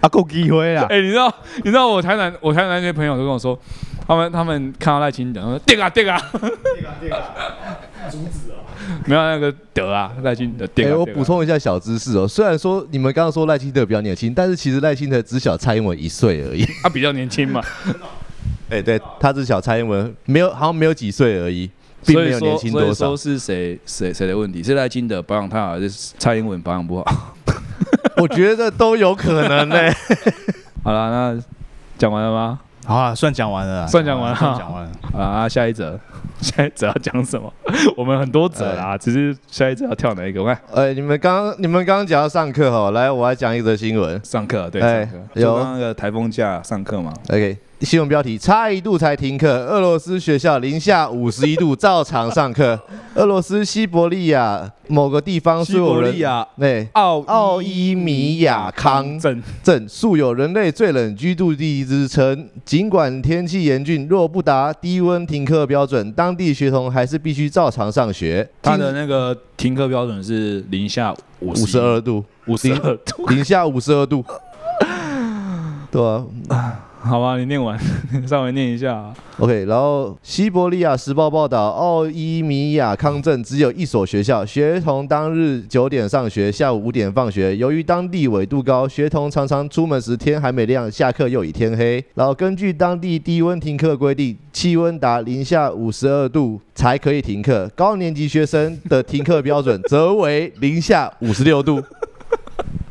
[0.01, 0.85] 啊够机会啊。
[0.91, 3.57] 哎，你知道你知道我台南我台南那些朋友都跟我说，
[4.07, 7.19] 他们他们看到赖清德，说对啊对啊，对啊对啊，
[8.09, 8.55] 阻止哦。
[9.05, 10.67] 没有那个德啊，赖清德。
[10.75, 16.65] 哎，我补充一下小知识哦，虽然说你们刚刚说赖清德比较年轻，但是其实赖清德只小蔡英文一岁而已。
[16.83, 17.61] 他比较年轻嘛？
[18.69, 21.69] 哎，对，他只小蔡英文没有好像没有几岁而已。
[22.03, 24.61] 所以说，所以说是谁谁谁的问题？
[24.61, 27.35] 是赖金德保养太好，还是蔡英文保养不好？
[28.17, 29.77] 我觉得都有可能呢。
[30.83, 31.43] 好了，那
[31.97, 32.59] 讲完了吗？
[32.85, 34.91] 好啊，算讲完了，算讲完了，讲完了。
[35.17, 35.97] 啊，下一则，
[36.41, 37.51] 下一则要讲什么？
[37.95, 40.43] 我们很多则啦，只是下一则要跳哪一个？
[40.43, 44.19] 我看，哎，你们刚你们刚刚讲要上课哈，来，我来讲一则新闻。
[44.25, 45.17] 上课，对，上课。
[45.35, 47.57] 有那个台风假上课嘛？OK。
[47.83, 49.49] 新闻标题：差一度才停课。
[49.65, 52.79] 俄罗斯学校零下五十一度 照常上课。
[53.15, 62.49] 俄罗斯西伯利亚某个地方，西伯利亚对奥奥伊米亚康镇镇素有人类最冷居住地之称。
[62.63, 68.47] 尽管天气严峻，若不达低温停课标准，当地学童还是必须照常上学。
[68.61, 74.23] 他的那个停课标准是零下五十二度，五十二度，零下五十二度。
[75.91, 76.25] 对啊。
[77.05, 77.77] 好吧，你念完，
[78.25, 79.13] 稍微念一下。
[79.37, 87.57] OK，然后《西伯利亚时报》报道，奥伊米亚康镇只有一所学校，学童当日九点上学，下午五点放学。
[87.57, 92.01] 由于当地纬度高，学童常常出门时天还没亮，下课又已天黑。
[92.13, 101.83] 然后根据当地低温停课规定，气温达零下五十二度才可以停课，高年级学生的停课标准则为零下五十六度。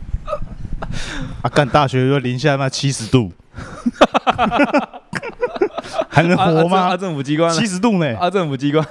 [1.40, 3.32] 啊，干大学说零下那七十度。
[6.08, 6.78] 还能活吗？
[6.88, 8.16] 啊，政府机关七十度呢？
[8.18, 8.84] 啊，政府机关，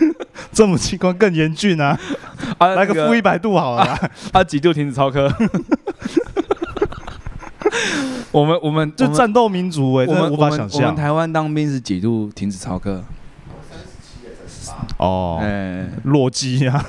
[0.52, 1.98] 政府机关更严峻啊！
[2.58, 3.82] 啊，来个负一百度好了。
[4.32, 5.30] 啊，几度停止操课？
[8.30, 10.82] 我们我们就战斗民族哎，我们无法想象。
[10.82, 13.02] 我们台湾当兵是几度停止操课？
[14.98, 16.84] 哦，哎，弱鸡啊，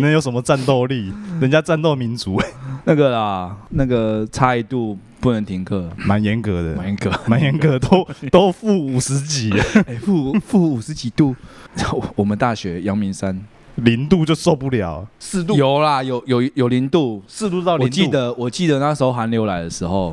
[0.00, 1.12] 能有什么战斗力？
[1.40, 2.48] 人家战斗民族哎，
[2.84, 4.98] 那个啦，那个差一度。
[5.20, 9.50] 不能停课，蛮严格的，蛮严格，蛮严格，都 都负五十几，
[9.86, 11.34] 哎，负负五十几度。
[12.16, 13.38] 我们大学阳明山。
[13.76, 15.54] 零度就受不了，四度。
[15.54, 17.84] 有啦，有有有零度，四度到零度。
[17.84, 20.12] 我记得我记得那时候寒流来的时候，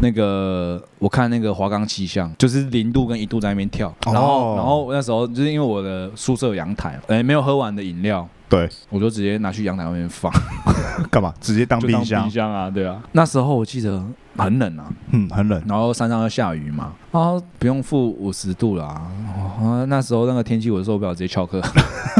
[0.00, 8.28] 那个我看那个华冈气象，就是零度跟一度在那边跳，然后然后那时候就是因为我的宿舍有阳台，哎，没有喝完的饮料。
[8.54, 10.32] 对，我就直接拿去阳台外面放，
[11.10, 11.34] 干嘛？
[11.40, 12.22] 直接当冰箱？
[12.22, 13.02] 冰箱啊，对啊。
[13.12, 14.04] 那时候我记得
[14.36, 15.60] 很冷啊，嗯，很冷。
[15.66, 18.86] 然后山上要下雨嘛，啊，不用负五十度啦。
[18.86, 21.60] 啊，那时候那个天气我受不了，直接翘课。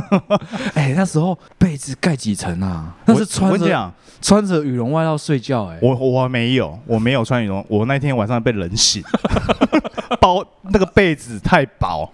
[0.74, 2.94] 哎，那时候被子盖几层啊？
[3.06, 3.92] 那是穿着
[4.24, 5.66] 穿着羽绒外套睡觉。
[5.66, 7.62] 哎，我我没有，我没有穿羽绒。
[7.68, 9.04] 我那天晚上被冷醒，
[10.18, 12.10] 包那个被子太薄。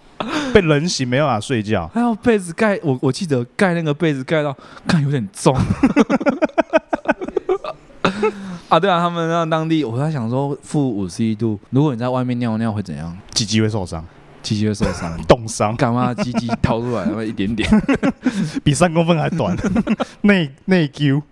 [0.52, 1.88] 被冷醒，没办法睡觉。
[1.94, 4.54] 还有被子盖，我我记得盖那个被子盖到，
[4.88, 5.56] 看有点重。
[8.68, 13.16] 啊，对啊，他们那当地，我在想说，负五十一度，如果你在外面尿尿会怎样？
[13.32, 14.04] 鸡鸡会受伤，
[14.42, 15.76] 鸡鸡会受伤，冻伤。
[15.76, 16.12] 干嘛？
[16.14, 17.68] 鸡鸡掏出来，那么一点点，
[18.64, 19.56] 比三公分还短。
[20.22, 21.22] 内内疚，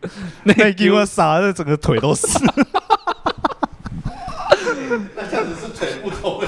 [0.45, 2.27] 内丢我傻的整个腿都是。
[5.15, 6.41] 那这样子是腿不痛。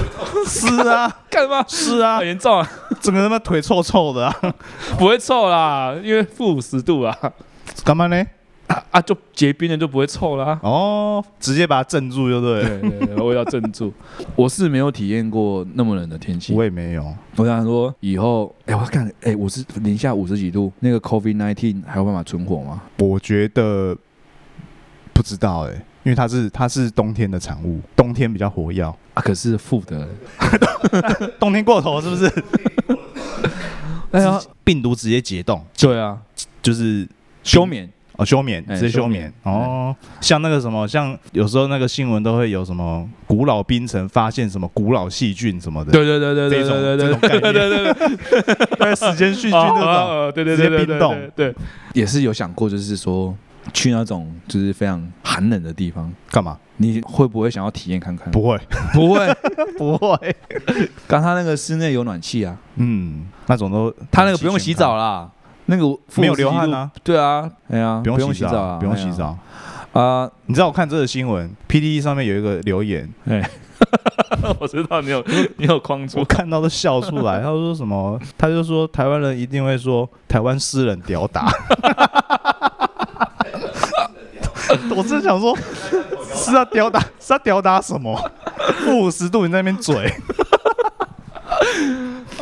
[0.47, 1.63] 是啊，干嘛？
[1.67, 2.67] 是啊，很严重啊！
[2.99, 4.33] 整个他妈腿臭臭的，
[4.97, 7.15] 不会臭啦，因为负五十度啊。
[7.83, 8.25] 干嘛呢？
[8.91, 10.59] 啊，就结冰了就不会臭啦。
[10.63, 12.61] 哦，直接把它镇住就对。
[12.63, 13.91] 对对对，我要镇住。
[14.35, 17.13] 我是没有体验过那么冷的天气，我也没有。
[17.37, 22.81] 我想说以后，哎，我看，哎，我是零下五十几度，那个 COVID nineteen 还有办法存活吗？
[22.99, 23.95] 我觉得
[25.13, 28.93] 不知道哎，因为它是它是冬天的产物，冬天比较活跃啊。
[29.15, 30.07] 可是负的，
[31.39, 32.31] 冬天过头是不是？
[34.11, 35.63] 哎呀，病毒直接解冻。
[35.77, 36.17] 对啊，
[36.61, 37.07] 就是
[37.43, 37.89] 休眠。
[38.21, 39.33] 哦，休眠直接休眠。
[39.43, 51.53] 哦，像那个什么，像有时候那个新闻都会有什么古老冰层发现什么古老细菌什么的，对对对对对对对这种概念，对对对对，时间细菌那种，对对对冰冻，对，
[51.93, 53.35] 也是有想过，就是说
[53.73, 56.11] 去那种就是非常寒冷的地方。
[56.29, 56.57] 干嘛？
[56.77, 58.29] 你会不会想要体验看看？
[58.31, 58.59] 不会，
[58.93, 59.27] 不会，
[59.77, 60.35] 不会。
[61.07, 65.29] 刚他那个室内有暖气啊，嗯，那种都他那个不用洗澡啦。
[65.71, 66.91] 那个没有流汗啊？
[67.01, 69.37] 对啊，哎呀，不用洗澡，不用洗澡
[69.93, 70.29] 啊！
[70.47, 73.41] 你知道我看这个新闻，P D E 上面有一个留言，哎，
[74.59, 75.23] 我知道你有
[75.55, 77.39] 你有框住，我看到都笑出来。
[77.43, 78.19] 他说什么？
[78.37, 81.49] 他就说台湾人一定会说台湾诗人屌打。
[84.95, 85.57] 我真想说，
[86.35, 88.17] 是啊屌打，是他屌打什么？
[88.83, 90.13] 负五十度你在那边嘴，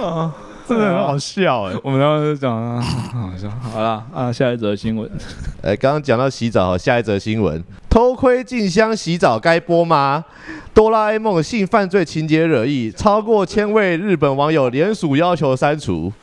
[0.01, 0.33] 啊。
[0.69, 1.75] 真的很好笑哎！
[1.83, 3.49] 我们刚刚就讲啊，好笑。
[3.59, 5.09] 好了啊，下一则新闻。
[5.63, 10.23] 哎，刚刚讲到洗澡，下一则新闻：偷窥静香洗澡该播吗？
[10.71, 16.13] 哆啦 A 梦性犯罪情节惹意，超过千位日本网友联署要求删除。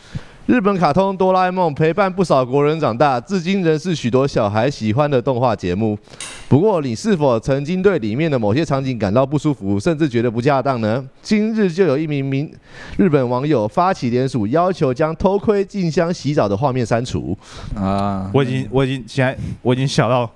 [0.46, 5.98] 日本卡通《哆啦 A 梦》陪伴不少国人长大，至今仍是许多小孩喜欢的动画节目。
[6.48, 11.04] 不过，你是否曾经对里面的某些场景感到不舒服，甚至觉得不恰当呢？
[11.20, 12.48] 今日就有一名名
[12.96, 17.36] 日本网友发起联署，要求将偷窥静香洗澡的画面删除。
[17.74, 18.30] 啊！
[18.32, 20.30] 我已经，我已经，现在我已经想到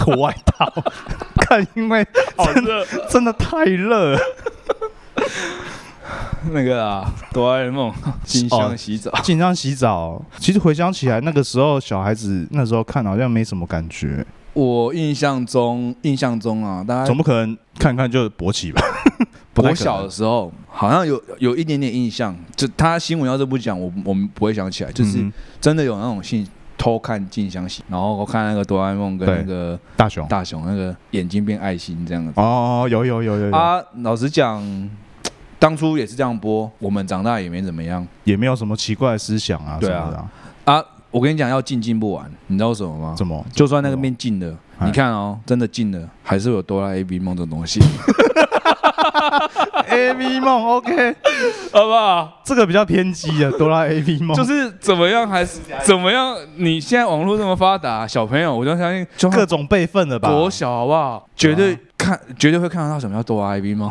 [0.00, 0.68] 脱外套，
[1.38, 2.04] 看，因为
[2.36, 4.18] 好热，真的太热。
[6.50, 7.92] 那个啊，哆啦 A 梦
[8.24, 10.22] 静香洗澡，静香洗澡。
[10.38, 14.24] 其实回想起来，那个时候小孩子那时候看好像没什么感觉。
[14.54, 18.82] 我印象中，印象中啊，大家总不可能看看就勃起吧？
[19.56, 24.92] 我小的时候好像有有一点点印象，就他新闻要是不讲，我我们不会想起来。
[24.92, 25.24] 就是
[25.60, 32.32] 真的有那种性偷看静香洗，然后我看那个哆啦 A 梦跟那个大雄大雄那个眼睛变爱心这样子。
[32.36, 33.56] 哦，有有有有有。
[33.56, 34.62] 啊，老实讲。
[35.62, 39.78] 当初也是这样播，我们长大也没怎么样，也没有什么奇怪的思想啊。
[39.80, 40.28] 对啊，
[40.64, 43.14] 啊，我跟你讲，要进进不完，你知道什么吗？
[43.16, 43.46] 怎么？
[43.52, 47.80] 就算那个面进了，你看哦，真的进了，还是有哆啦 A 梦这种东西。
[49.86, 51.14] A V 梦，OK，
[51.72, 52.40] 好不好？
[52.44, 56.36] 这个比较偏激啊，哆啦 A V 梦就是怎么样，还是怎么样？
[56.56, 60.28] 你现在网络这么发达，小朋友，我就相信各种备份了吧。
[60.28, 61.24] 国小好不好？
[61.36, 63.88] 绝对看，绝对会看得到什么叫哆啦 A V 梦。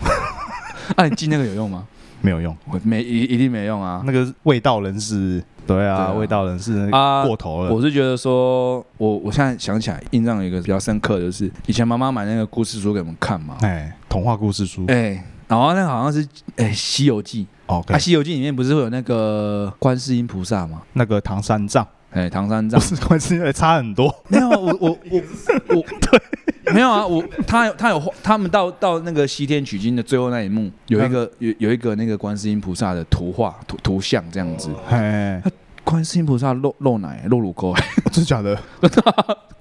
[0.98, 1.86] 那 你记那个有用吗？
[2.24, 4.04] 没有用，没一一定没用啊。
[4.06, 7.74] 那个味道人是，对啊，味道人是啊过头了。
[7.74, 16.24] 我是觉得说，我我现在想起来，印象有一个比较深刻的就是以前妈妈买那个故事书给我们看嘛，哎，童话故事书，哎，然后那个好像是
[16.58, 20.84] 哎《西游记》哦，啊，《西游记》里面不是会有那个观世音菩萨吗？
[20.94, 21.88] 那个唐三藏。
[22.12, 24.14] 哎，唐三藏 是观世音，差很多。
[24.28, 25.22] 没有，我我我
[25.70, 34.70] 我， 对，没有啊，我他他有他们到到那个西天取经的最后那一幕，有一个有有一个那个观世音菩萨的图画图图像这样子。
[34.90, 35.42] 哎，
[35.84, 37.74] 观世音菩萨露露奶露乳沟，
[38.12, 38.58] 真的假的？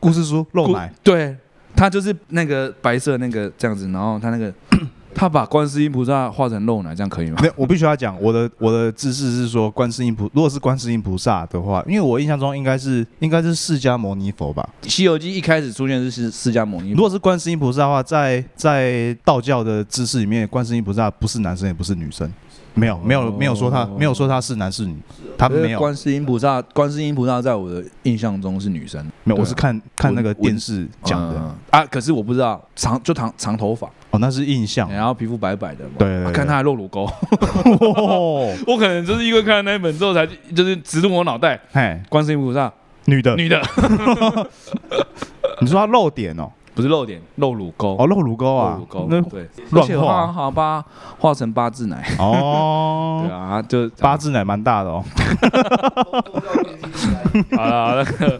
[0.00, 1.36] 故事书露奶，对，
[1.76, 4.52] 他就是那个白色那个这样子，然后他那个。
[5.20, 7.36] 他把观世音菩萨画成肉奶，这样可以吗？
[7.42, 14.66] 没有，我必须要讲我的我的知识是说，观世音菩如果是观世音菩萨的话，因为我印象中应该是应该是释迦牟尼佛吧。
[14.84, 16.92] 西游记一开始出现是释释迦牟尼。
[16.92, 22.32] 如果是观世音菩萨的话，在在道教的知识里面，观世音菩萨不是男生也不是女生。
[22.72, 24.96] 没有没有没有说他没有说他是男是女，
[25.36, 25.78] 他没有。
[25.78, 29.04] 观世音菩萨，观世音菩萨在我的印象中是女生。
[29.24, 31.84] 没有，我是看看那个电视讲的啊。
[31.84, 34.90] 可是我不知道长就长长头发哦，那是印象。
[34.90, 37.08] 然后皮肤白白的，对，看他还露乳沟。
[38.66, 41.60] 我可能就是因为看了那一本之后，才就是植入我脑袋。
[41.72, 42.72] 哎，观世音菩萨，
[43.06, 43.60] 女的，女的。
[45.60, 46.50] 你说他露点哦？
[46.72, 50.82] 不是露点，露乳沟哦，露乳沟啊，乳沟那对，乱画，好吧
[51.18, 55.04] 画成八字奶哦， 对啊，就八字奶蛮大的哦。
[57.54, 58.38] 好了，那个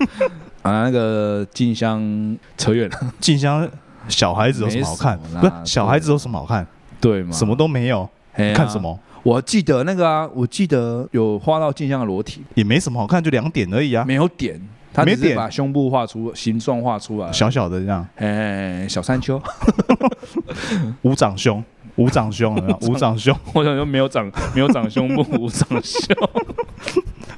[0.63, 3.69] 啊，那个静香扯远了，静香
[4.09, 5.19] 小孩子有什么好看？
[5.41, 6.67] 不是小孩子有什么好看？
[7.01, 7.33] 对吗？
[7.33, 8.09] 什么都没有，
[8.55, 8.99] 看什么？
[9.23, 14.59] 我记得那个啊，我记得有画到镜像的裸体，也没什么好看，就两点而已啊，没有点，
[14.95, 19.41] 他没点只是把胸部画出形状画出来，小小的这样，哎，小山丘，
[21.03, 21.63] 无长胸，
[21.97, 22.57] 无长胸？
[22.81, 24.25] 无长胸， 我想说没有长
[24.55, 26.17] 没有长胸部，无长胸，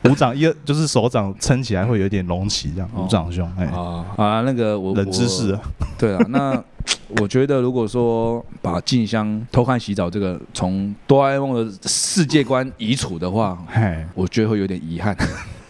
[0.04, 3.04] 无长一就是手掌撑起来会有点隆起这样，哦。
[3.04, 5.60] 无长胸，哎，啊啊，那个我冷知识，啊，
[5.98, 6.62] 对啊，那
[7.20, 15.16] 我觉得如果说把静香偷看洗澡这个从哆啦 A 梦的世界观移除的话，嘿，我觉得会有点遗憾。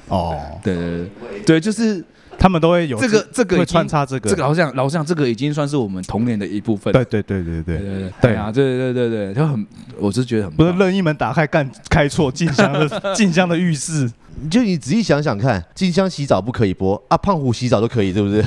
[0.09, 1.41] 哦，对对对。
[1.45, 2.03] 对，就是
[2.43, 6.93] 他们都会有这个这个会穿插这个，这个好像老实讲，这个已经算是我们童年的一部分。
[6.93, 9.64] 对对对对对，对对对对对啊，对对对对，就很，
[9.97, 14.11] 我是觉得很 不是任意门打开干开错静香的静香的浴室，
[14.51, 18.45] 就你仔细想想看，静香洗澡不可以播啊，胖虎洗澡都可以，对不对？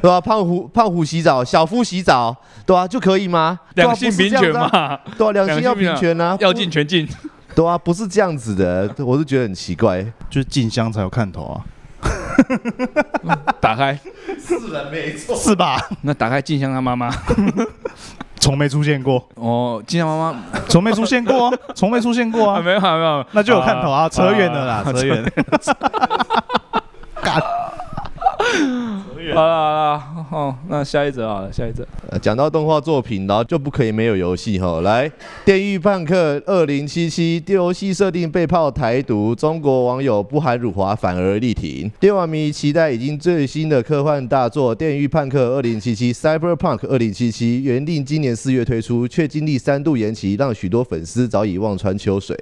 [0.00, 2.34] 对吧、胖虎胖虎洗澡，小夫洗澡，
[2.66, 3.60] 对啊，就可以吗？
[3.74, 4.50] 两性平权？
[4.52, 7.06] 嘛，对啊，两性要平权啊，要进全进。
[7.54, 10.02] 对啊，不是这样子的，我是觉得很奇怪。
[10.28, 11.62] 就是静香才有看头啊，
[13.60, 13.98] 打开，
[14.38, 15.36] 是的，没错。
[15.36, 15.76] 是吧？
[16.02, 17.10] 那打开静香她妈妈。
[18.40, 25.30] 从没出现过，哦，静香妈妈从没出现过啊，从没出现过啊，啊，没有没有，那就有看头啊，扯远了啦，扯远了。
[29.34, 31.86] 好了好了，哦，那下一则好了，下一则。
[32.20, 34.80] 讲到动画作品，然后就不可以没有游戏哈。
[34.80, 35.08] 来，
[35.44, 41.90] 《电狱判客二零七七》游戏设定被炮台独，中国网友不喊辱华，反而力挺。
[42.00, 52.36] 电玩迷期待已经最新的科幻大作《电狱判客二零七七》（Cyberpunk 二零七七），原定今年四月推出，却经历三度延期，让许多粉丝早已望穿秋水。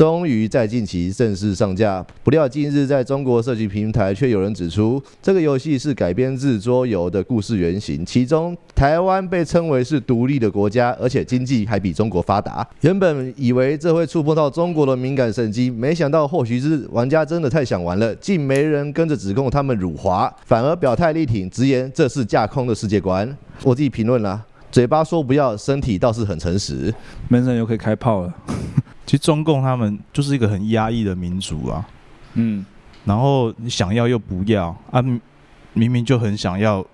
[0.00, 12.66] 终于在近期正式上架，不料近日在中国社区平台却有人指出，这个游戏是改编自桌游的故事原型，其中台湾被称为是独立的国家，而且经济还比中国发达。
[12.80, 23.28] 原本以为这会触碰到中国的敏感神经，没想到或许是玩家真的太想玩了，竟没人跟着指控他们辱华，反而表态力挺，直言这是架空的世界观。
[23.62, 24.42] 我自己评论啦。
[24.72, 26.90] 嘴巴说不要，身体倒是很诚实。
[27.28, 28.34] 门神又可以开炮了。
[29.10, 31.84] 其实中共他们就是一个很压抑的民族啊，
[32.34, 32.64] 嗯，
[33.04, 35.20] 然后你想要又不要啊，明
[35.72, 36.86] 明明就很想要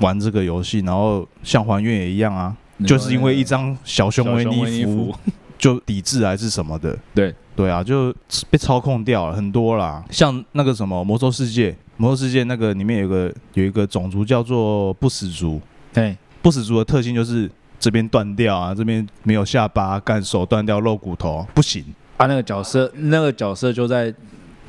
[0.00, 5.14] 玩这个游戏，然后像还愿也一样啊，就是因为一张小熊维尼服
[5.56, 7.32] 就抵制还是什么的，对。
[7.54, 8.12] 对啊，就
[8.50, 10.02] 被操控掉了很多啦。
[10.10, 15.60] 像那个什么魔兽世界，魔兽世界那个里面有个有一个种族叫做不死族，
[15.92, 17.48] 对，不死族的特性就是
[17.82, 21.84] 这边断掉啊，这边没有下巴，干手断掉露骨头不行。
[22.16, 24.14] 他，那个角色那个角色就在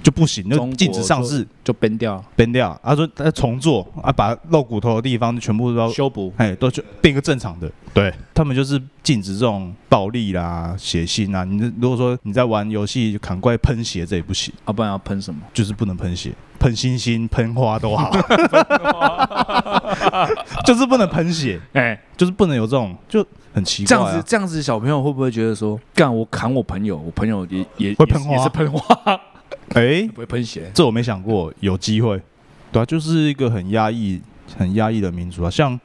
[0.04, 1.48] 就不行，就禁止上市。
[1.64, 6.32] 就崩掉崩掉，他说他重做啊，把露骨头的地方全部都修补。
[6.36, 7.72] 哎，都就变一个正常的。
[7.94, 11.46] 对他们就是禁止这种暴力啦、血腥啊。
[11.46, 15.40] 你如果说你在玩游戏砍怪喷血，这也不行，啊，不然要喷什么？
[15.54, 18.12] 就是不能喷血，喷星星、喷花都好，
[20.66, 24.00] 就是不能喷血，哎，就是不能有这种，就很奇怪、啊。
[24.00, 29.22] 这样子，这样子，小朋友会不会觉得说，干我砍我朋友，我朋友也也会喷花也是喷花，
[29.74, 30.70] 哎，不会喷血？
[30.74, 32.22] 这我没想过，有机会，
[32.72, 34.22] 对啊，就是一个很压抑、
[34.58, 35.50] 很压抑的民族啊。
[35.50, 35.80] 像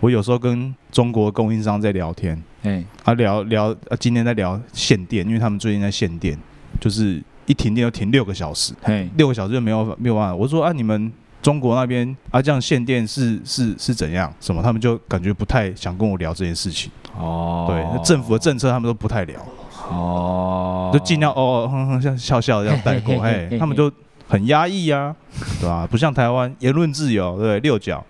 [0.00, 6.38] 我有时候跟中国供应商在聊天，哎，啊聊聊，啊今天在聊限电，因为他们最近在限电，
[6.80, 10.34] 就是一停电就停六个小时，嘿，六个小时就没有没有办法。
[10.34, 11.12] 我说啊，你们
[11.42, 14.32] 中国那边啊这样限电是是是怎样？
[14.40, 14.62] 什么？
[14.62, 16.90] 他们就感觉不太想跟我聊这件事情。
[17.16, 19.40] 哦，对，政府的政策他们都不太聊，
[19.88, 23.90] 哦，就尽量哦哦哼哼像笑笑这样带过， 哎，他们就
[24.28, 25.14] 很压抑啊，
[25.60, 28.04] 对吧、不像台湾言论自由，对六角。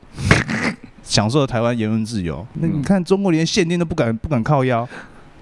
[1.03, 4.87] 享受台湾言论自由，那你看中国连限定都不敢不敢靠腰，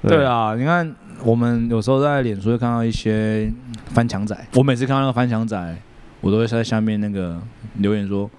[0.03, 3.51] 对啊，你看我们有时候在脸书会看到一些
[3.87, 5.77] 翻墙仔，我每次看到那个翻墙仔，
[6.21, 7.41] 我都会在下面那个
[7.79, 8.31] 留言说。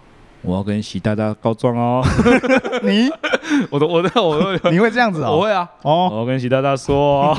[0.45, 2.03] 我要跟习大大告状哦！
[2.83, 3.09] 你
[3.69, 5.37] 我都我都我都你会这样子哦？
[5.37, 5.69] 我会啊！
[5.81, 6.95] 哦，我要跟习大大说
[7.31, 7.37] 哦，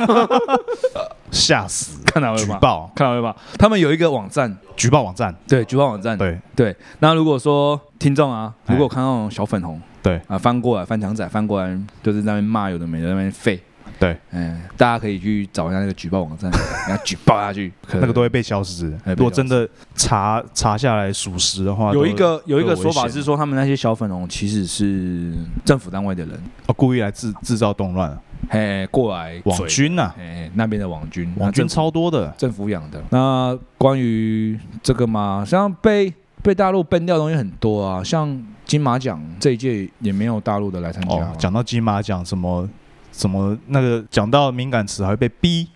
[1.30, 2.02] 吓死！
[2.04, 2.46] 看到没有？
[2.46, 3.36] 举报，看到没有？
[3.58, 6.74] 他们有一个网站，举报网站，对，举报网站，对对。
[7.00, 13.60] 那如果说听众啊，哎如果看到那种小粉红，对啊，翻过来翻墙仔，翻过来就是在那边骂有的没的，在那边废，
[13.98, 16.50] 对，嗯，大家可以去找一下那个举报网站，
[16.88, 18.92] 然后举报下去，可那个都会被消失。
[19.04, 25.32] 哎如果真的查查下来属实的话，有一都个有一个说法是说，他们那些小粉红其实是
[25.64, 26.34] 政府单位的人，
[26.66, 28.18] 哦故意来制制造动乱，
[28.50, 33.02] 嘿，过来网嘴，军呐，嘿，那边的网军，网军超多的，政府养的。
[33.10, 42.68] 那关于这个嘛，像被被大陆 ban 掉的东西很多啊，像金马奖这一届也没有大陆的来参加讲到金马奖什么
[43.16, 45.66] 什么那个讲到敏感词还会被逼，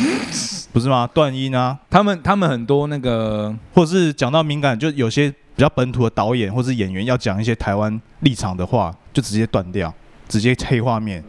[0.72, 1.06] 不是吗？
[1.12, 9.92] 断音啊，他们他们很多那个，或者是讲到敏感，就有些比较本土的导演或是演员要讲一些台湾立场的话，就直接断掉，
[10.26, 11.22] 直接黑画面，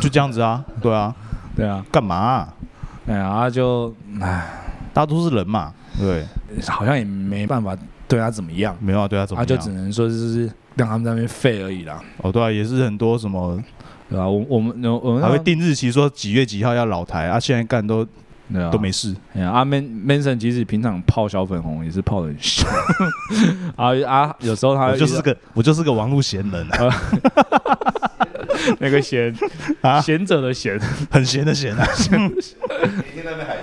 [0.00, 1.14] 就这样子啊， 对啊，
[1.54, 2.48] 对啊，干嘛？
[3.06, 4.44] 哎呀，就唉，
[4.92, 6.24] 大家都是人嘛，对，
[6.66, 7.76] 好像也没办法
[8.08, 12.02] 对他怎么样，没办法对他怎么样，他就只能说就是让他们在那边废而已啦。
[12.22, 13.62] 哦，对啊，也是很多什么。
[14.08, 14.28] 对吧？
[14.28, 17.40] 我我们我们还会定日期，说几月几号要老台啊？
[17.40, 18.06] 现在干都
[18.70, 19.14] 都没事。
[19.34, 22.68] 哎呀，阿 Man Manson 其实平常泡小粉红也是泡的很凶
[23.74, 24.36] 啊啊！
[24.40, 27.02] 有时候他就是个我就是个网络闲人啊，
[28.78, 29.34] 那个闲
[29.80, 30.78] 啊贤者的贤，
[31.10, 31.84] 很闲的闲啊。
[32.00, 33.56] 每天在被海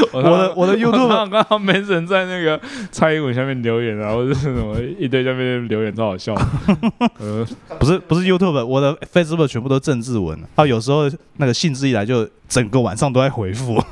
[0.12, 6.34] 我的我的 YouTube 刚刚没人在那个蔡英文下面留言，然后是什么一堆下面留言超好笑。
[7.18, 7.46] 呃，
[7.78, 13.82] 不是不是 YouTube，我的 Facebook 全部都政治文啊，有时候那个兴致一来就整个晚上都在回复，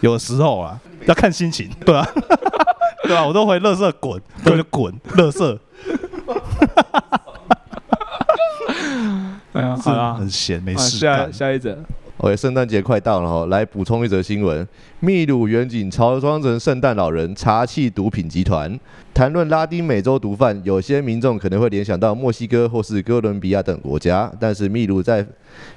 [0.00, 2.06] 有时候啊要看心情，对啊，
[3.04, 5.58] 对啊，我都回乐色滚，滚就滚，乐色。
[9.52, 10.98] 哎呀，是啊，很闲，没事。
[10.98, 11.76] 下下一则。
[12.22, 14.64] OK，圣诞节快到了哈，来补充一则新闻：
[15.00, 18.78] 秘鲁远景乔装成圣诞老人查缉毒品集团。
[19.12, 25.26] 谈论拉丁美洲毒贩，有些民众可能会联想到墨西哥或是哥伦比亚等国家，但是秘鲁在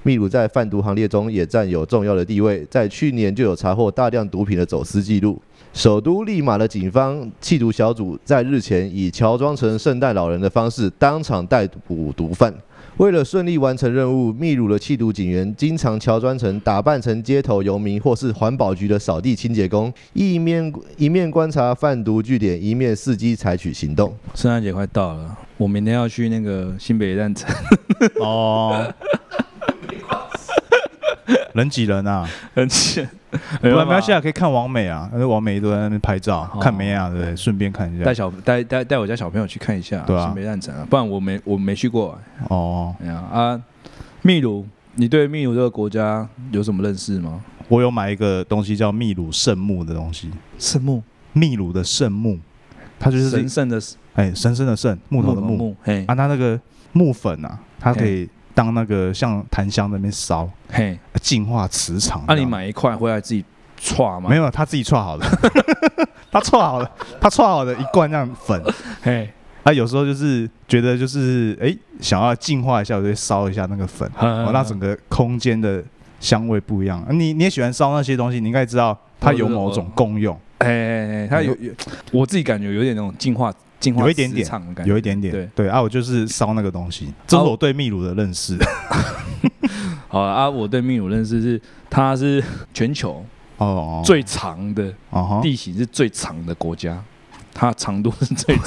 [0.03, 5.41] 秘鲁在贩毒行列中也占有重要的地位，在去年就有查获大量毒品的走私记录。
[5.73, 12.53] 首都利马的警方缉毒小组在日前以乔装成圣诞老人的方式当场逮捕毒贩。
[12.97, 24.15] 为了顺利完成任务，秘鲁的缉毒警员经常乔装成打扮成街头游民或是环保局的扫地清洁工，一面一面观察贩毒据点，一面伺机采取行动。
[24.33, 27.53] 圣诞节快到了，我明天要去那个新北站城。
[28.21, 28.93] 哦。
[31.53, 33.09] 人挤人啊，人挤人。
[33.73, 37.35] 没关系啊，可以看王美啊，因为王美都在那边拍照，看美啊，对？
[37.35, 42.17] 顺便看一下，带小带带带我家小朋友去看一下，对啊，新北站城啊，不然我没我没去过。
[42.49, 43.61] 哦，哎呀啊，
[44.21, 47.41] 秘鲁，你对秘鲁这个国家有什么认识吗？
[47.67, 51.01] 我有买一个东西叫秘鲁圣木的东西，圣木，
[51.33, 52.37] 秘鲁的圣木，
[52.99, 53.81] 它就是神圣的，
[54.13, 56.59] 哎，神圣的圣，木头的木，哎，啊，它那个
[56.93, 58.29] 木粉啊，它可以。
[58.55, 62.23] 当那个像檀香那边烧，嘿，净化磁场。
[62.25, 63.43] 那你买一块回来自己
[63.77, 64.29] 搓吗？
[64.29, 65.25] 没有，他自己搓好的，
[66.31, 68.61] 他搓好了，他搓好的一罐那样粉，
[69.01, 69.29] 嘿，
[69.63, 75.83] 他有时候就是觉得就是哎，想要净化一下，我就烧一下那个粉，哦，让整个空间的
[76.19, 77.05] 香味不一样。
[77.09, 80.39] 你你也喜欢烧那些东西，你应该知道它有某种功用。
[80.59, 81.71] 哎哎哎，它有有，
[82.11, 83.53] 我自己感觉有点那种净化。
[83.81, 84.49] 有一点点，
[84.85, 88.57] 有一点点，对对啊，我就是烧那个东西，这是我对秘鲁的认识。
[90.09, 93.23] 好啊，我对秘鲁认识是，它是全球
[93.57, 94.93] 哦最长的
[95.41, 97.01] 地形是最长的国家，
[97.53, 98.65] 它长度是最长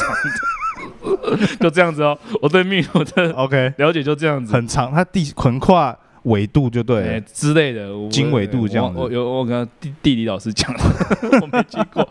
[1.30, 2.18] 的， 就这样子哦。
[2.40, 8.98] 我对秘鲁的 OK 了解就这样子，很长，它地横跨纬度就对之类的，经纬度这样子。
[8.98, 10.80] 我有我跟地地理老师讲的，
[11.42, 12.08] 我没去过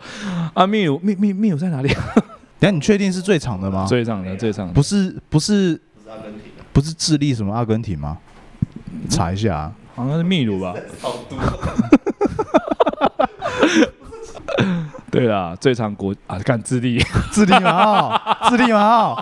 [0.54, 0.66] 啊。
[0.66, 1.88] 秘鲁秘秘秘鲁在哪里？
[2.60, 3.86] 等下，你确定是最长的吗？
[3.88, 8.18] 最长的，最长的，不是不是阿根廷，不是智利什么阿根廷吗？
[9.10, 10.74] 查一下，好像是秘鲁吧。
[15.10, 17.02] 对啦，最长国啊，看智利，
[17.32, 19.16] 智利蛮好，智利蛮好。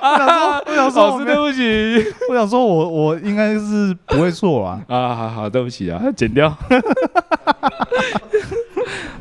[0.00, 4.80] 我想说，我想说， 老师对不起，我想说我我应该是不会错啊。
[4.88, 6.48] 啊，好好，对不起啊，剪掉。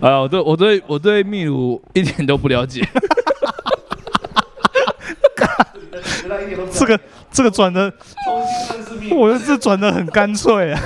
[0.02, 2.86] 啊，我对我对我对秘鲁一点都不了解。
[6.72, 7.00] 这个
[7.32, 7.92] 这个转的，
[9.12, 10.82] 我觉得这转的很干脆啊。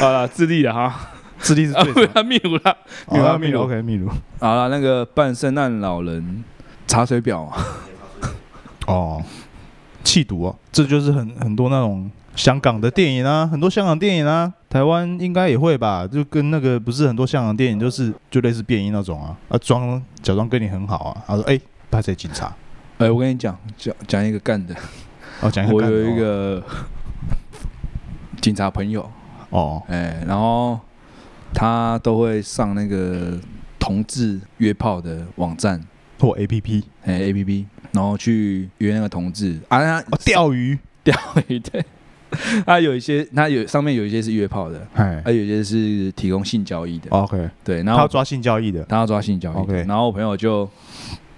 [0.00, 0.94] 好了，智利的哈，
[1.40, 2.76] 智利是最啊， 秘鲁了，
[3.10, 4.08] 秘鲁秘鲁 OK 秘鲁。
[4.40, 6.42] 好了，那个扮圣诞老人
[6.86, 7.52] 查水表。
[8.86, 9.22] 哦，
[10.02, 12.10] 气毒哦，这就是很很多那种。
[12.36, 16.06] 香港的电影啊，很多香港电影啊，台湾应该也会吧？
[16.06, 21.22] 就跟那个不是很多香港电影，就是就类似变音那种啊，啊装假装跟你很好啊。
[21.26, 22.50] 他说：“哎，派谁警察？
[22.98, 24.74] 哎，我跟你讲，讲讲一个干的。
[25.40, 25.74] 哦，讲一个。
[25.74, 26.62] 我有一个
[28.40, 29.10] 警察朋友
[29.50, 30.78] 哦，哎，然后
[31.52, 33.38] 他都会上那个
[33.78, 35.80] 同志约炮的网站。
[36.18, 39.58] 或 A P P，哎 A P P，然后去约那个同志。
[39.68, 41.14] 啊，钓鱼，钓
[41.48, 41.82] 鱼对。
[42.64, 47.10] 他有一些，他有上面有一些是约炮的，哎，还有一些是提供性交易的。
[47.10, 49.56] OK，对，然后他要抓性交易的，他要抓性交易。
[49.56, 50.68] OK，然后我朋友就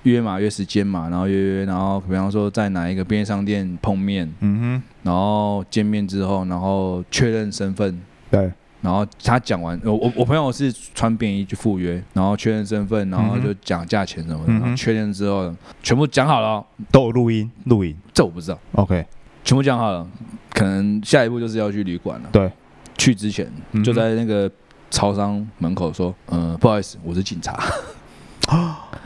[0.05, 8.01] 约嘛，约时间嘛，然后约约，然后比方说在哪一个便利商店碰面，嗯哼，然后见面之后，然后确认身份，
[8.31, 19.07] 对，然后他讲完，我我我朋友是穿便衣去赴约，然后确认身份，然后就讲价钱什么的，然后确认之后全部讲好了，都有录音，录音，这我不知道，OK，
[19.45, 20.05] 全部讲好了，
[20.51, 22.51] 可能下一步就是要去旅馆了，对，
[22.99, 23.49] 去之前
[23.85, 24.51] 就在那个
[24.91, 27.57] 超商门口说，嗯，不好意思，我是警察。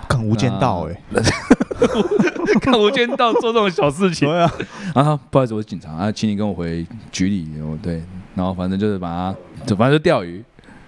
[0.06, 1.02] 啊，看无间道哎，
[2.60, 4.28] 看无间道做这种小事情。
[4.28, 4.52] 对啊，
[4.94, 7.48] 啊，不好意思，我是警察啊，请你跟我回局里。
[7.60, 8.02] 哦，对，
[8.34, 10.42] 然后反正就是把他，就反正就钓鱼，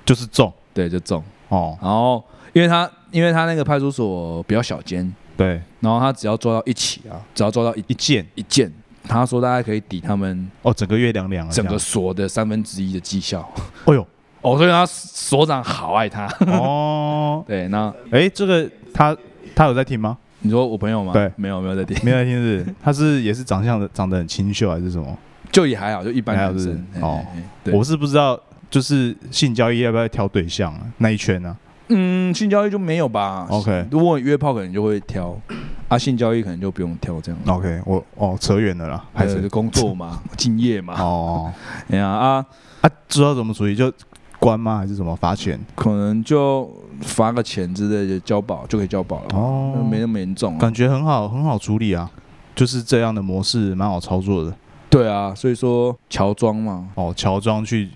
[0.04, 1.22] 就是中，对，就中。
[1.48, 8.72] 哦，然后因为他，因为他那个派出所比较小间，对，然后他只要抓到一起啊，只要抓到一一件一件，
[9.04, 13.48] 他说大概可以抵他们哦整个月两两，整个所的三分之一的绩效。
[13.86, 14.06] 哎呦。
[14.40, 17.42] 哦，所以他所长好爱他哦。
[17.48, 19.16] 对，那哎，这个他
[19.54, 20.18] 他有在听吗？
[20.40, 21.12] 你说我朋友吗？
[21.12, 22.66] 对，没有没有在听，没有在听是？
[22.82, 25.16] 他是也是长相的长得很清秀还是什么？
[25.52, 27.24] 就也还好，就一般男生哦。
[27.72, 28.38] 我是不知道，
[28.68, 31.56] 就是性交易要不要挑对象啊那一圈呢？
[31.90, 35.40] 嗯，性交易就没有吧？OK，如果约炮可能就会挑，
[35.86, 37.40] 啊，性交易可能就不用挑这样。
[37.46, 41.00] OK，我哦扯远了啦，还是工作嘛， 敬业嘛。
[41.00, 41.52] 哦，
[41.88, 42.44] 哎呀啊
[42.80, 43.92] 啊，知道怎么处理就。
[44.40, 44.78] 关吗？
[44.78, 45.58] 还是什么罚钱？
[45.74, 46.70] 可能就
[47.02, 49.26] 罚个钱之类的，交保就可以交保了。
[49.34, 52.10] 哦，没那么严重，感觉很好，很好处理啊。
[52.54, 54.52] 就是这样的模式，蛮好操作的。
[54.90, 57.88] 对啊，所以说乔装嘛，哦，乔装去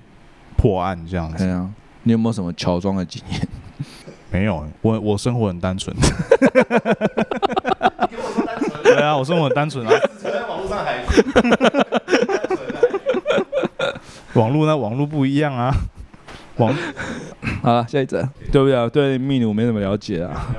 [0.56, 1.38] 破案这样子。
[1.38, 1.68] 对啊，
[2.04, 3.48] 你有没有什么乔装的经验？
[4.30, 5.94] 没有，我我生活很单纯。
[8.84, 9.92] 对啊，我生活很单纯啊。
[10.22, 11.02] 在网络上还。
[14.34, 14.76] 网络呢？
[14.76, 15.74] 网络不一样啊。
[16.56, 16.74] 王，
[17.62, 18.90] 好了，下一则，对不对？
[18.90, 20.54] 对秘鲁没什么了解啊。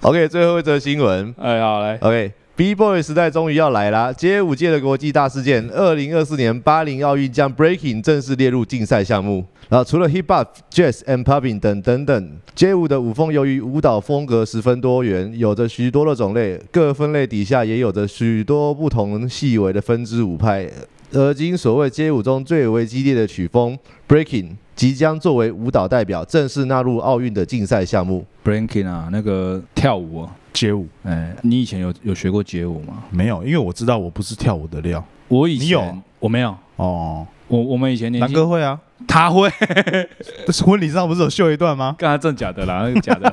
[0.02, 9.44] OK，最后一则新闻，哎，好来，OK，B Boy 时代终于要来啦，街舞界的国际大事件，二零二四年巴黎奥运将 Breaking 正式列入竞赛项目。
[9.68, 20.70] 然后除了 Hip Hop、Jazz and Popping 等等等，街舞的舞风由于舞蹈风格十分多元，有着许多的种类，各分类底下也有着许多不同细微的分支舞派。
[21.12, 28.24] 而今所谓街舞中最为激烈的曲风 Breaking 即将作为舞蹈代表正式纳入奥运的竞赛项目。
[28.44, 30.86] Breaking 啊，那个跳舞啊，街舞。
[31.04, 33.04] 哎，你以前有有学过街舞吗？
[33.10, 35.04] 没有，因为我知道我不是跳舞的料。
[35.28, 36.54] 我以前有，我没有。
[36.76, 38.78] 哦，我我们以前年南哥会啊。
[39.06, 39.48] 他会，
[40.64, 41.94] 婚礼上不是有秀一段吗？
[41.98, 43.32] 刚才真假的啦，那个假的。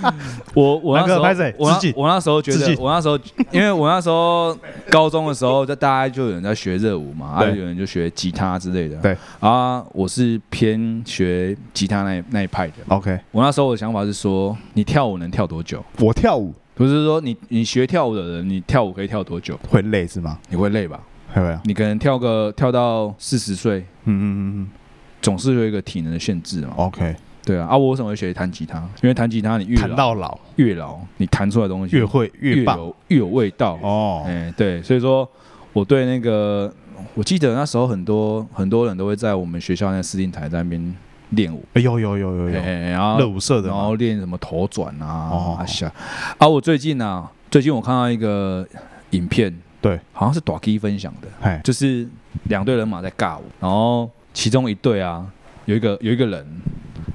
[0.54, 1.22] 我我那时候，
[1.58, 3.18] 我我那时候觉得，我那时候，
[3.50, 4.56] 因为我那时候
[4.90, 8.96] 高中的时候，就大家就有人在学热舞嘛，啊，有人就学吉他之类的。
[8.98, 12.74] 对啊，我是偏学吉他那那一派的。
[12.88, 15.84] OK，我那时候的想法是说，你跳舞能跳多久？
[16.00, 19.58] 我跳舞不是说你你学跳舞的人，你跳舞可以跳多久？
[19.68, 20.38] 会累是吗？
[20.50, 21.00] 你会累吧？
[21.32, 21.58] 会不会？
[21.64, 23.80] 你可能跳个跳到四十岁。
[24.04, 24.68] 嗯嗯嗯嗯。
[25.26, 26.74] 总是有一个体能的限制嘛。
[26.76, 28.78] OK，对啊，啊，我为什么会学弹吉他？
[29.02, 33.76] 因为弹吉他你越弹到老越老，你弹出来的东西越会越棒，越有味道。
[33.82, 35.28] 哦，哎，对，所以说
[35.72, 36.72] 我对那个，
[37.14, 40.96] 我记得那时候很多很多人都会在我们学校那司令台在那边
[41.30, 41.64] 练舞。
[41.72, 45.92] 哎呦呦呦呦呦，然后热舞社的，然后练什么头转啊，哦，下。
[46.38, 48.64] 啊，我最近呢，最近我看到一个
[49.10, 52.08] 影片，对，好像是短 K 分享的，哎，就是
[52.44, 54.08] 两队人马在尬舞，然后。
[54.36, 55.26] 其中一对啊，
[55.64, 56.46] 有一个有一个人，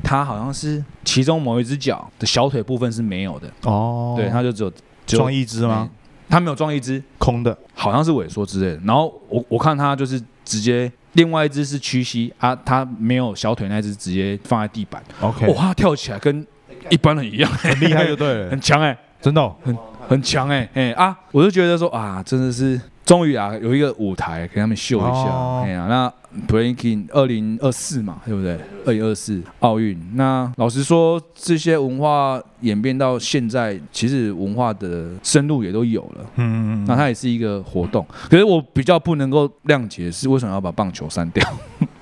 [0.03, 4.74] 他好像是其中某一只脚的小腿部分是没有的哦，对，他就只有
[5.05, 5.88] 装一只吗？
[6.28, 8.82] 他没有装一只，空的，好像是萎缩之类的。
[8.86, 15.03] 然后我我看他就是直接另外一只是屈膝啊，他没有小腿那只直接放在地板。
[15.19, 16.43] OK，哇，跳起来跟
[16.89, 19.78] 一般人一样，很厉害就对了， 很强哎，真的很
[20.09, 22.82] 很强哎哎啊，我就觉得说啊，真的是。
[23.12, 25.59] 终于啊，有一个舞台给他们秀一下。
[25.64, 26.14] 哎呀，那
[26.47, 28.57] Breaking 二零二四嘛，对不对？
[28.86, 29.99] 二零二四奥运。
[30.16, 36.26] 那老实说，这些文化演变到现在，其实文化的深入也都有了。
[36.38, 36.86] 嗯嗯嗯。
[36.88, 38.07] 那它也是一个活动。
[38.30, 41.45] 可是我比较不能够谅解的是，为什么要把棒球删掉？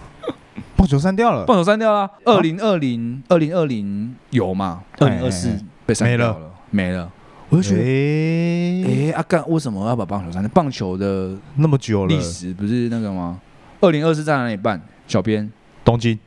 [0.77, 1.43] 棒球删掉了？
[1.47, 2.07] 棒球删掉了。
[2.23, 4.83] 二零二零二零二零有吗？
[4.99, 5.49] 二零二四
[5.87, 7.11] 被删掉了，没了。
[7.49, 10.47] 我就觉得，哎，阿干为什么要把棒球删？
[10.49, 13.39] 棒球的那么久了历史不是那个吗？
[13.81, 14.79] 二零二四在哪里办？
[15.07, 15.49] 小编
[15.83, 16.17] 东京，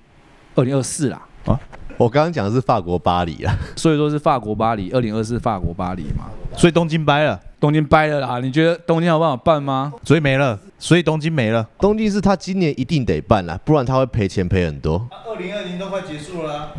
[0.56, 1.22] 二零二四啦。
[1.46, 1.56] 啊，
[1.96, 6.24] 我刚刚讲的是法国巴黎啊，所以说是法国巴黎，二零二四法国巴黎嘛。
[6.56, 8.40] 所以东京掰了，东京掰了啦。
[8.40, 9.92] 你觉得东京有办法办吗？
[10.02, 11.64] 所以没了，所以东京没了。
[11.78, 15.08] 东京是他今年一定得办啦，不然他会赔钱赔很多。
[15.26, 16.72] 二零二零都快结束了。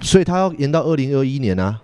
[0.00, 1.78] 所以他要延到二零二一年啊。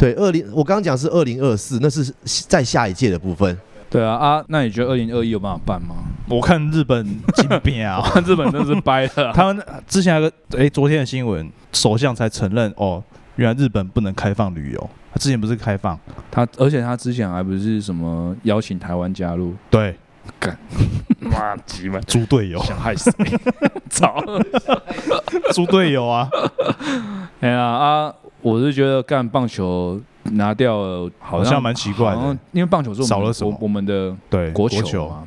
[0.00, 2.10] 对，二零我刚刚讲是二零二四，那是
[2.48, 3.54] 在下一届的部分。
[3.90, 5.96] 对啊啊，那你觉得二零二一有办法办吗？
[6.26, 9.30] 我看日本金边啊， 日本真是掰了。
[9.36, 13.02] 他们之前有个哎，昨天的新闻，首相才承认哦，
[13.36, 14.90] 原来日本不能开放旅游。
[15.12, 15.98] 他之前不是开放，
[16.30, 19.54] 他而且他之前还不是什么邀请台湾加入。
[19.68, 19.94] 对，
[20.38, 20.56] 干
[21.20, 23.36] 妈鸡嘛，猪队友想害死你，
[23.90, 24.14] 操，
[25.52, 26.30] 猪队友啊！
[27.40, 30.00] 哎呀啊，我是觉得干棒球。
[30.32, 33.56] 拿掉了，好像蛮奇怪的，因为棒球是少了什么？
[33.58, 35.26] 我们的对国球嘛。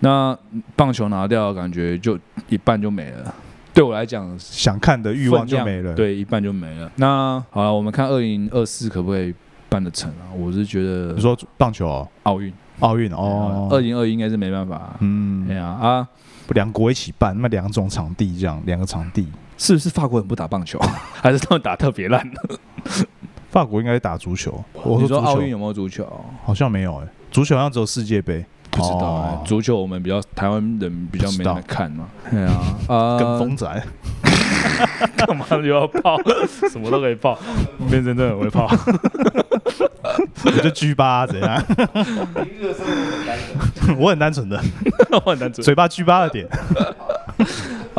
[0.00, 0.36] 那
[0.74, 3.34] 棒球拿掉，感觉就一半就没了。
[3.74, 5.94] 对我来讲，想看的欲望就没了。
[5.94, 6.90] 对，一半就没了。
[6.96, 9.32] 那好了，我们看二零二四可不可以
[9.68, 10.32] 办得成啊？
[10.34, 12.50] 我是觉得，你说棒球哦，奥运，
[12.80, 14.96] 奥运哦，二零二应该是没办法。
[15.00, 16.08] 嗯，对啊啊，
[16.48, 19.28] 两国一起办，那两种场地这样，两个场地，
[19.60, 20.78] 是不是法国人不打棒球，
[21.20, 22.26] 还是他们打特别烂？
[23.52, 24.64] 法国应该打足球。
[24.98, 26.08] 你说奥运有没有足球？
[26.42, 28.42] 好像没有哎，足球好像只有世界杯。
[28.70, 32.08] 不知道哎，足球我们比较台湾人比较没在看嘛。
[32.30, 33.66] 对啊，啊，跟风仔，
[35.16, 36.16] 干嘛就要泡？
[36.70, 37.38] 什么都可以泡，
[37.90, 38.66] 变成真的很会泡。
[40.44, 41.62] 我就 G 八怎样？
[43.98, 44.58] 我很单纯的，
[45.24, 46.48] 我很单纯，嘴巴 G 八的点。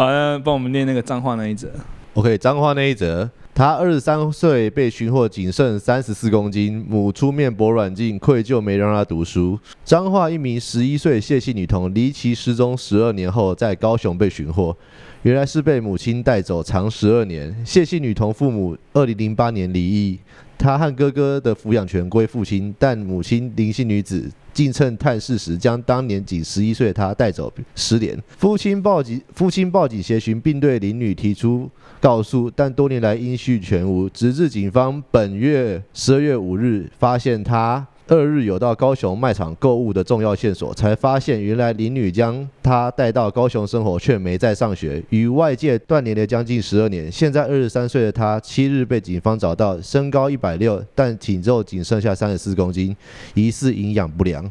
[0.01, 0.07] 好，
[0.39, 1.69] 帮我们念那个脏话那一则。
[2.15, 3.29] OK，脏话那一则。
[3.53, 9.59] 他二十三岁被寻获仅剩三十四公斤，母出面博软禁，愧疚没让他读书。
[9.85, 14.75] 彰化一名十一岁谢姓女童离奇失踪十二年后，在高雄被寻获，
[15.21, 17.55] 原来是被母亲带走藏十二年。
[17.63, 20.17] 谢姓女童父母二零零八年离异，
[20.57, 24.31] 她和哥哥的抚养权归父亲，但母亲林姓女子。
[24.53, 28.17] 竟趁探视时，将当年仅十一岁的他带走，失联。
[28.37, 34.09] 父亲报警，父亲报警协寻，并对林女提出告诉，但多年来音讯全无。
[34.09, 37.87] 直至警方本月十二月五日发现他。
[38.11, 47.09] 二日有到高雄卖场购物的重要线索，才发现原来林女将她带到高雄生活，却没在上学，与外界断联了将近十二年。
[47.09, 52.93] 现在二十三岁的她，七日被警方找到，身高一百六，但体重仅剩下三十四公斤，
[53.33, 54.43] 疑似营养不良。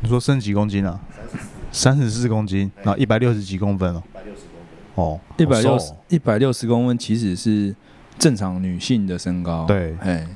[0.00, 1.00] 你说剩几公斤啊？
[1.72, 4.02] 三十四公斤，然后一百六十几公分哦。
[4.04, 4.60] 一百六十公
[4.94, 5.04] 分。
[5.06, 7.74] 哦，一百六十一百六十公分其实是
[8.18, 9.64] 正常女性的身高。
[9.64, 10.28] 对，哎。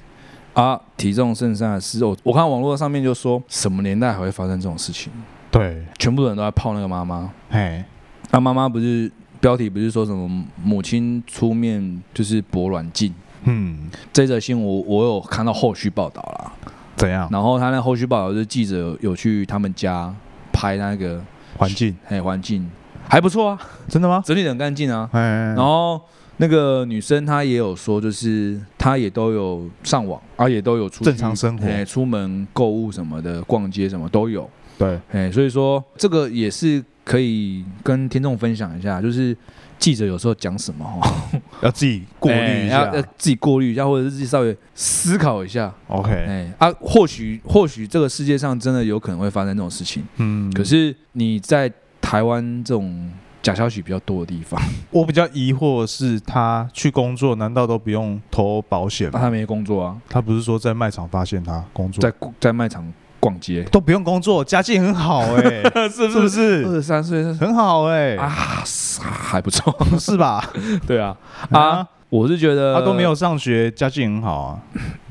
[0.55, 5.12] 啊，体重剩下的是我，我看网络上面就说什么年代还会发生这种事情？
[5.50, 7.30] 对，全部的人都在泡那个妈妈。
[7.50, 7.84] 哎，
[8.30, 13.12] 那妈妈不是标题不是说什么母亲出面就是博软禁？
[13.42, 16.52] 嗯，这则新闻我我有看到后续报道啦。
[16.96, 17.28] 怎样？
[17.32, 20.14] 然后他那后续报道是记者有去他们家
[20.52, 21.20] 拍那个
[21.59, 22.70] 环境，哎，环境
[23.09, 24.22] 还不错啊，真的吗？
[24.24, 25.11] 整理很干净啊。
[25.12, 26.00] 然后。
[26.39, 34.49] 那个女生她也有说，就是她也都有上网，啊，也都有出正常生活，哎，出门购物什么的，逛街什么都有。
[34.76, 39.37] 对，哎，所以说这个也是可以跟听众分享一下，就是
[39.78, 41.01] 记者有时候讲什么哦，
[41.62, 45.72] 要自己过滤一下，要自己过滤一下，或者是自己稍微思考一下。
[45.87, 53.12] OK，哎，啊，或许或许这个世界上真的有可能会发生这种事情，嗯，可是你在台湾这种。
[53.45, 54.59] 假消息比较多的地方，
[54.90, 59.20] 我比较疑惑是他去工作，难道都不用投保险吗？
[59.20, 62.90] 他没工作啊，他不是说在卖场发现他工作，在在卖场
[63.20, 63.62] 逛街。
[63.64, 66.64] 都不用工作，家境很好 哎，是不是？
[66.64, 68.64] 二十三岁很好哎啊，
[68.99, 69.76] 还不错。
[69.99, 70.42] 是吧？
[70.88, 71.14] 对啊。
[71.51, 74.59] 啊，我是觉得他都没有上学，家境很好啊，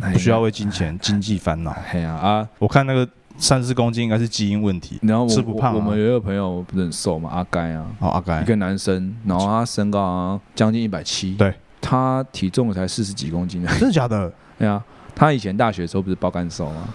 [0.11, 1.71] 不需要为金钱经济烦恼。
[1.87, 3.07] 嘿啊啊，我看那个。
[3.43, 5.75] 三四公斤应该是基因问题，然后吃不胖。
[5.75, 14.31] 我们有一个朋友不是很瘦嘛，阿该啊，哦阿该，一个男生，然后他身高将近一百七，对，他体重才四十几公斤，真的假的？
[14.57, 14.81] 对啊，
[15.13, 16.87] 他以前大学的时候不是爆肝瘦吗？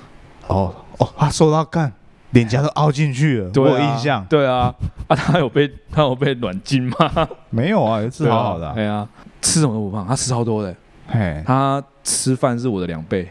[0.46, 1.92] 哦哦，他瘦到干，
[2.30, 4.24] 脸颊都凹进去了，我有印象。
[4.24, 4.74] 对啊，
[5.06, 7.28] 啊他有被他有被软禁吗？
[7.50, 8.72] 没有啊，吃好好的。
[8.72, 9.06] 对啊，
[9.42, 10.74] 吃什么都不胖，他吃超多的，
[11.08, 13.28] 嘿，他吃饭是我的两倍。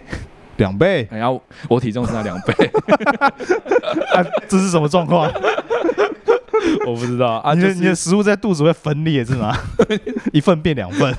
[0.58, 2.54] 两倍，然后我体重是他两倍，
[4.14, 5.32] 啊，这是什么状况？
[6.86, 7.54] 我不知道啊。
[7.54, 9.56] 你的你的食物在肚子会分裂是吗？
[10.34, 11.16] 一份变两份。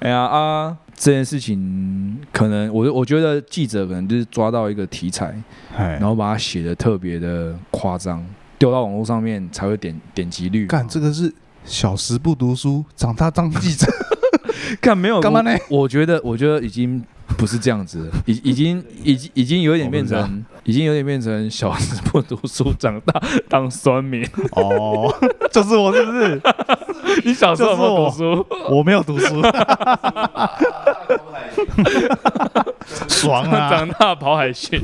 [0.00, 5.34] 哎呀啊，这件事情可能我我觉得记者可能就是抓到一个题材，
[5.76, 8.24] 然后把它写的特别的夸张，
[8.58, 10.66] 丢到网络上面才会点点击率。
[10.66, 11.32] 干这个是
[11.64, 13.86] 小时不读书，长大当记者。
[14.80, 15.56] 干没有干嘛呢？
[15.68, 17.04] 我觉得我觉得已经。
[17.42, 25.12] 不是这样子，已已经 已经已经有点变成，已经有点变成小时不读书，长大当酸民哦，
[25.50, 26.40] 就是我是不是？
[27.26, 29.42] 你小时候有读书，我没有读书。
[33.08, 33.68] 爽啊！
[33.70, 34.80] 长大跑海训。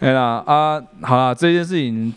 [0.00, 2.12] 对啦啊，好啦，这件事情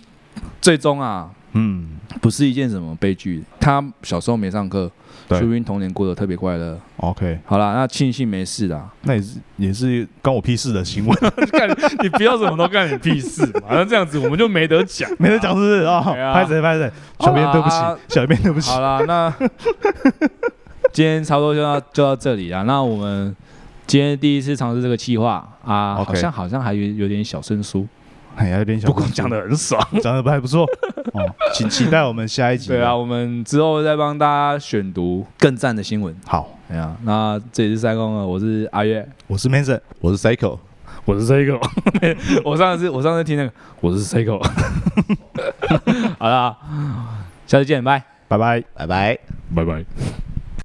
[0.59, 3.43] 最终啊，嗯，不是一件什么悲剧。
[3.59, 4.89] 他小时候没上课。
[5.29, 6.79] 说不定童年过得特别快乐。
[6.97, 8.89] OK，好啦，那庆幸没事啦。
[9.01, 11.17] 那也是也是关我屁事的新闻。
[11.51, 11.69] 干
[12.01, 16.01] 你不要什么都干你屁事嘛，那这样子我们就没得讲，没得讲是不是啊？
[16.33, 17.75] 拍谁拍谁，小编对不起，
[18.09, 18.69] 小编对不起。
[18.69, 19.33] 好了，那
[20.93, 22.63] 今天差不多就到就到这里了。
[22.63, 23.35] 那我们
[23.87, 27.85] 今天第一次尝试这个计划啊，好像好像还有有点小生疏。
[28.37, 30.65] 哎呀，有点小，不过讲的很爽， 讲的还不错
[31.13, 32.67] 哦，请期待我们下一集。
[32.67, 36.13] 对啊，我们之后再帮大家选读更赞的新闻。
[36.25, 40.59] 好，哎呀，那这里是三公了，我是阿月，我是 Mason，我是 Cycle，
[41.05, 41.61] 我是 Cycle。
[42.43, 44.43] 我上次我上次听那个，我是 Cycle。
[46.19, 46.57] 好了，
[47.47, 49.19] 下次见，拜拜拜拜拜
[49.55, 50.24] 拜拜。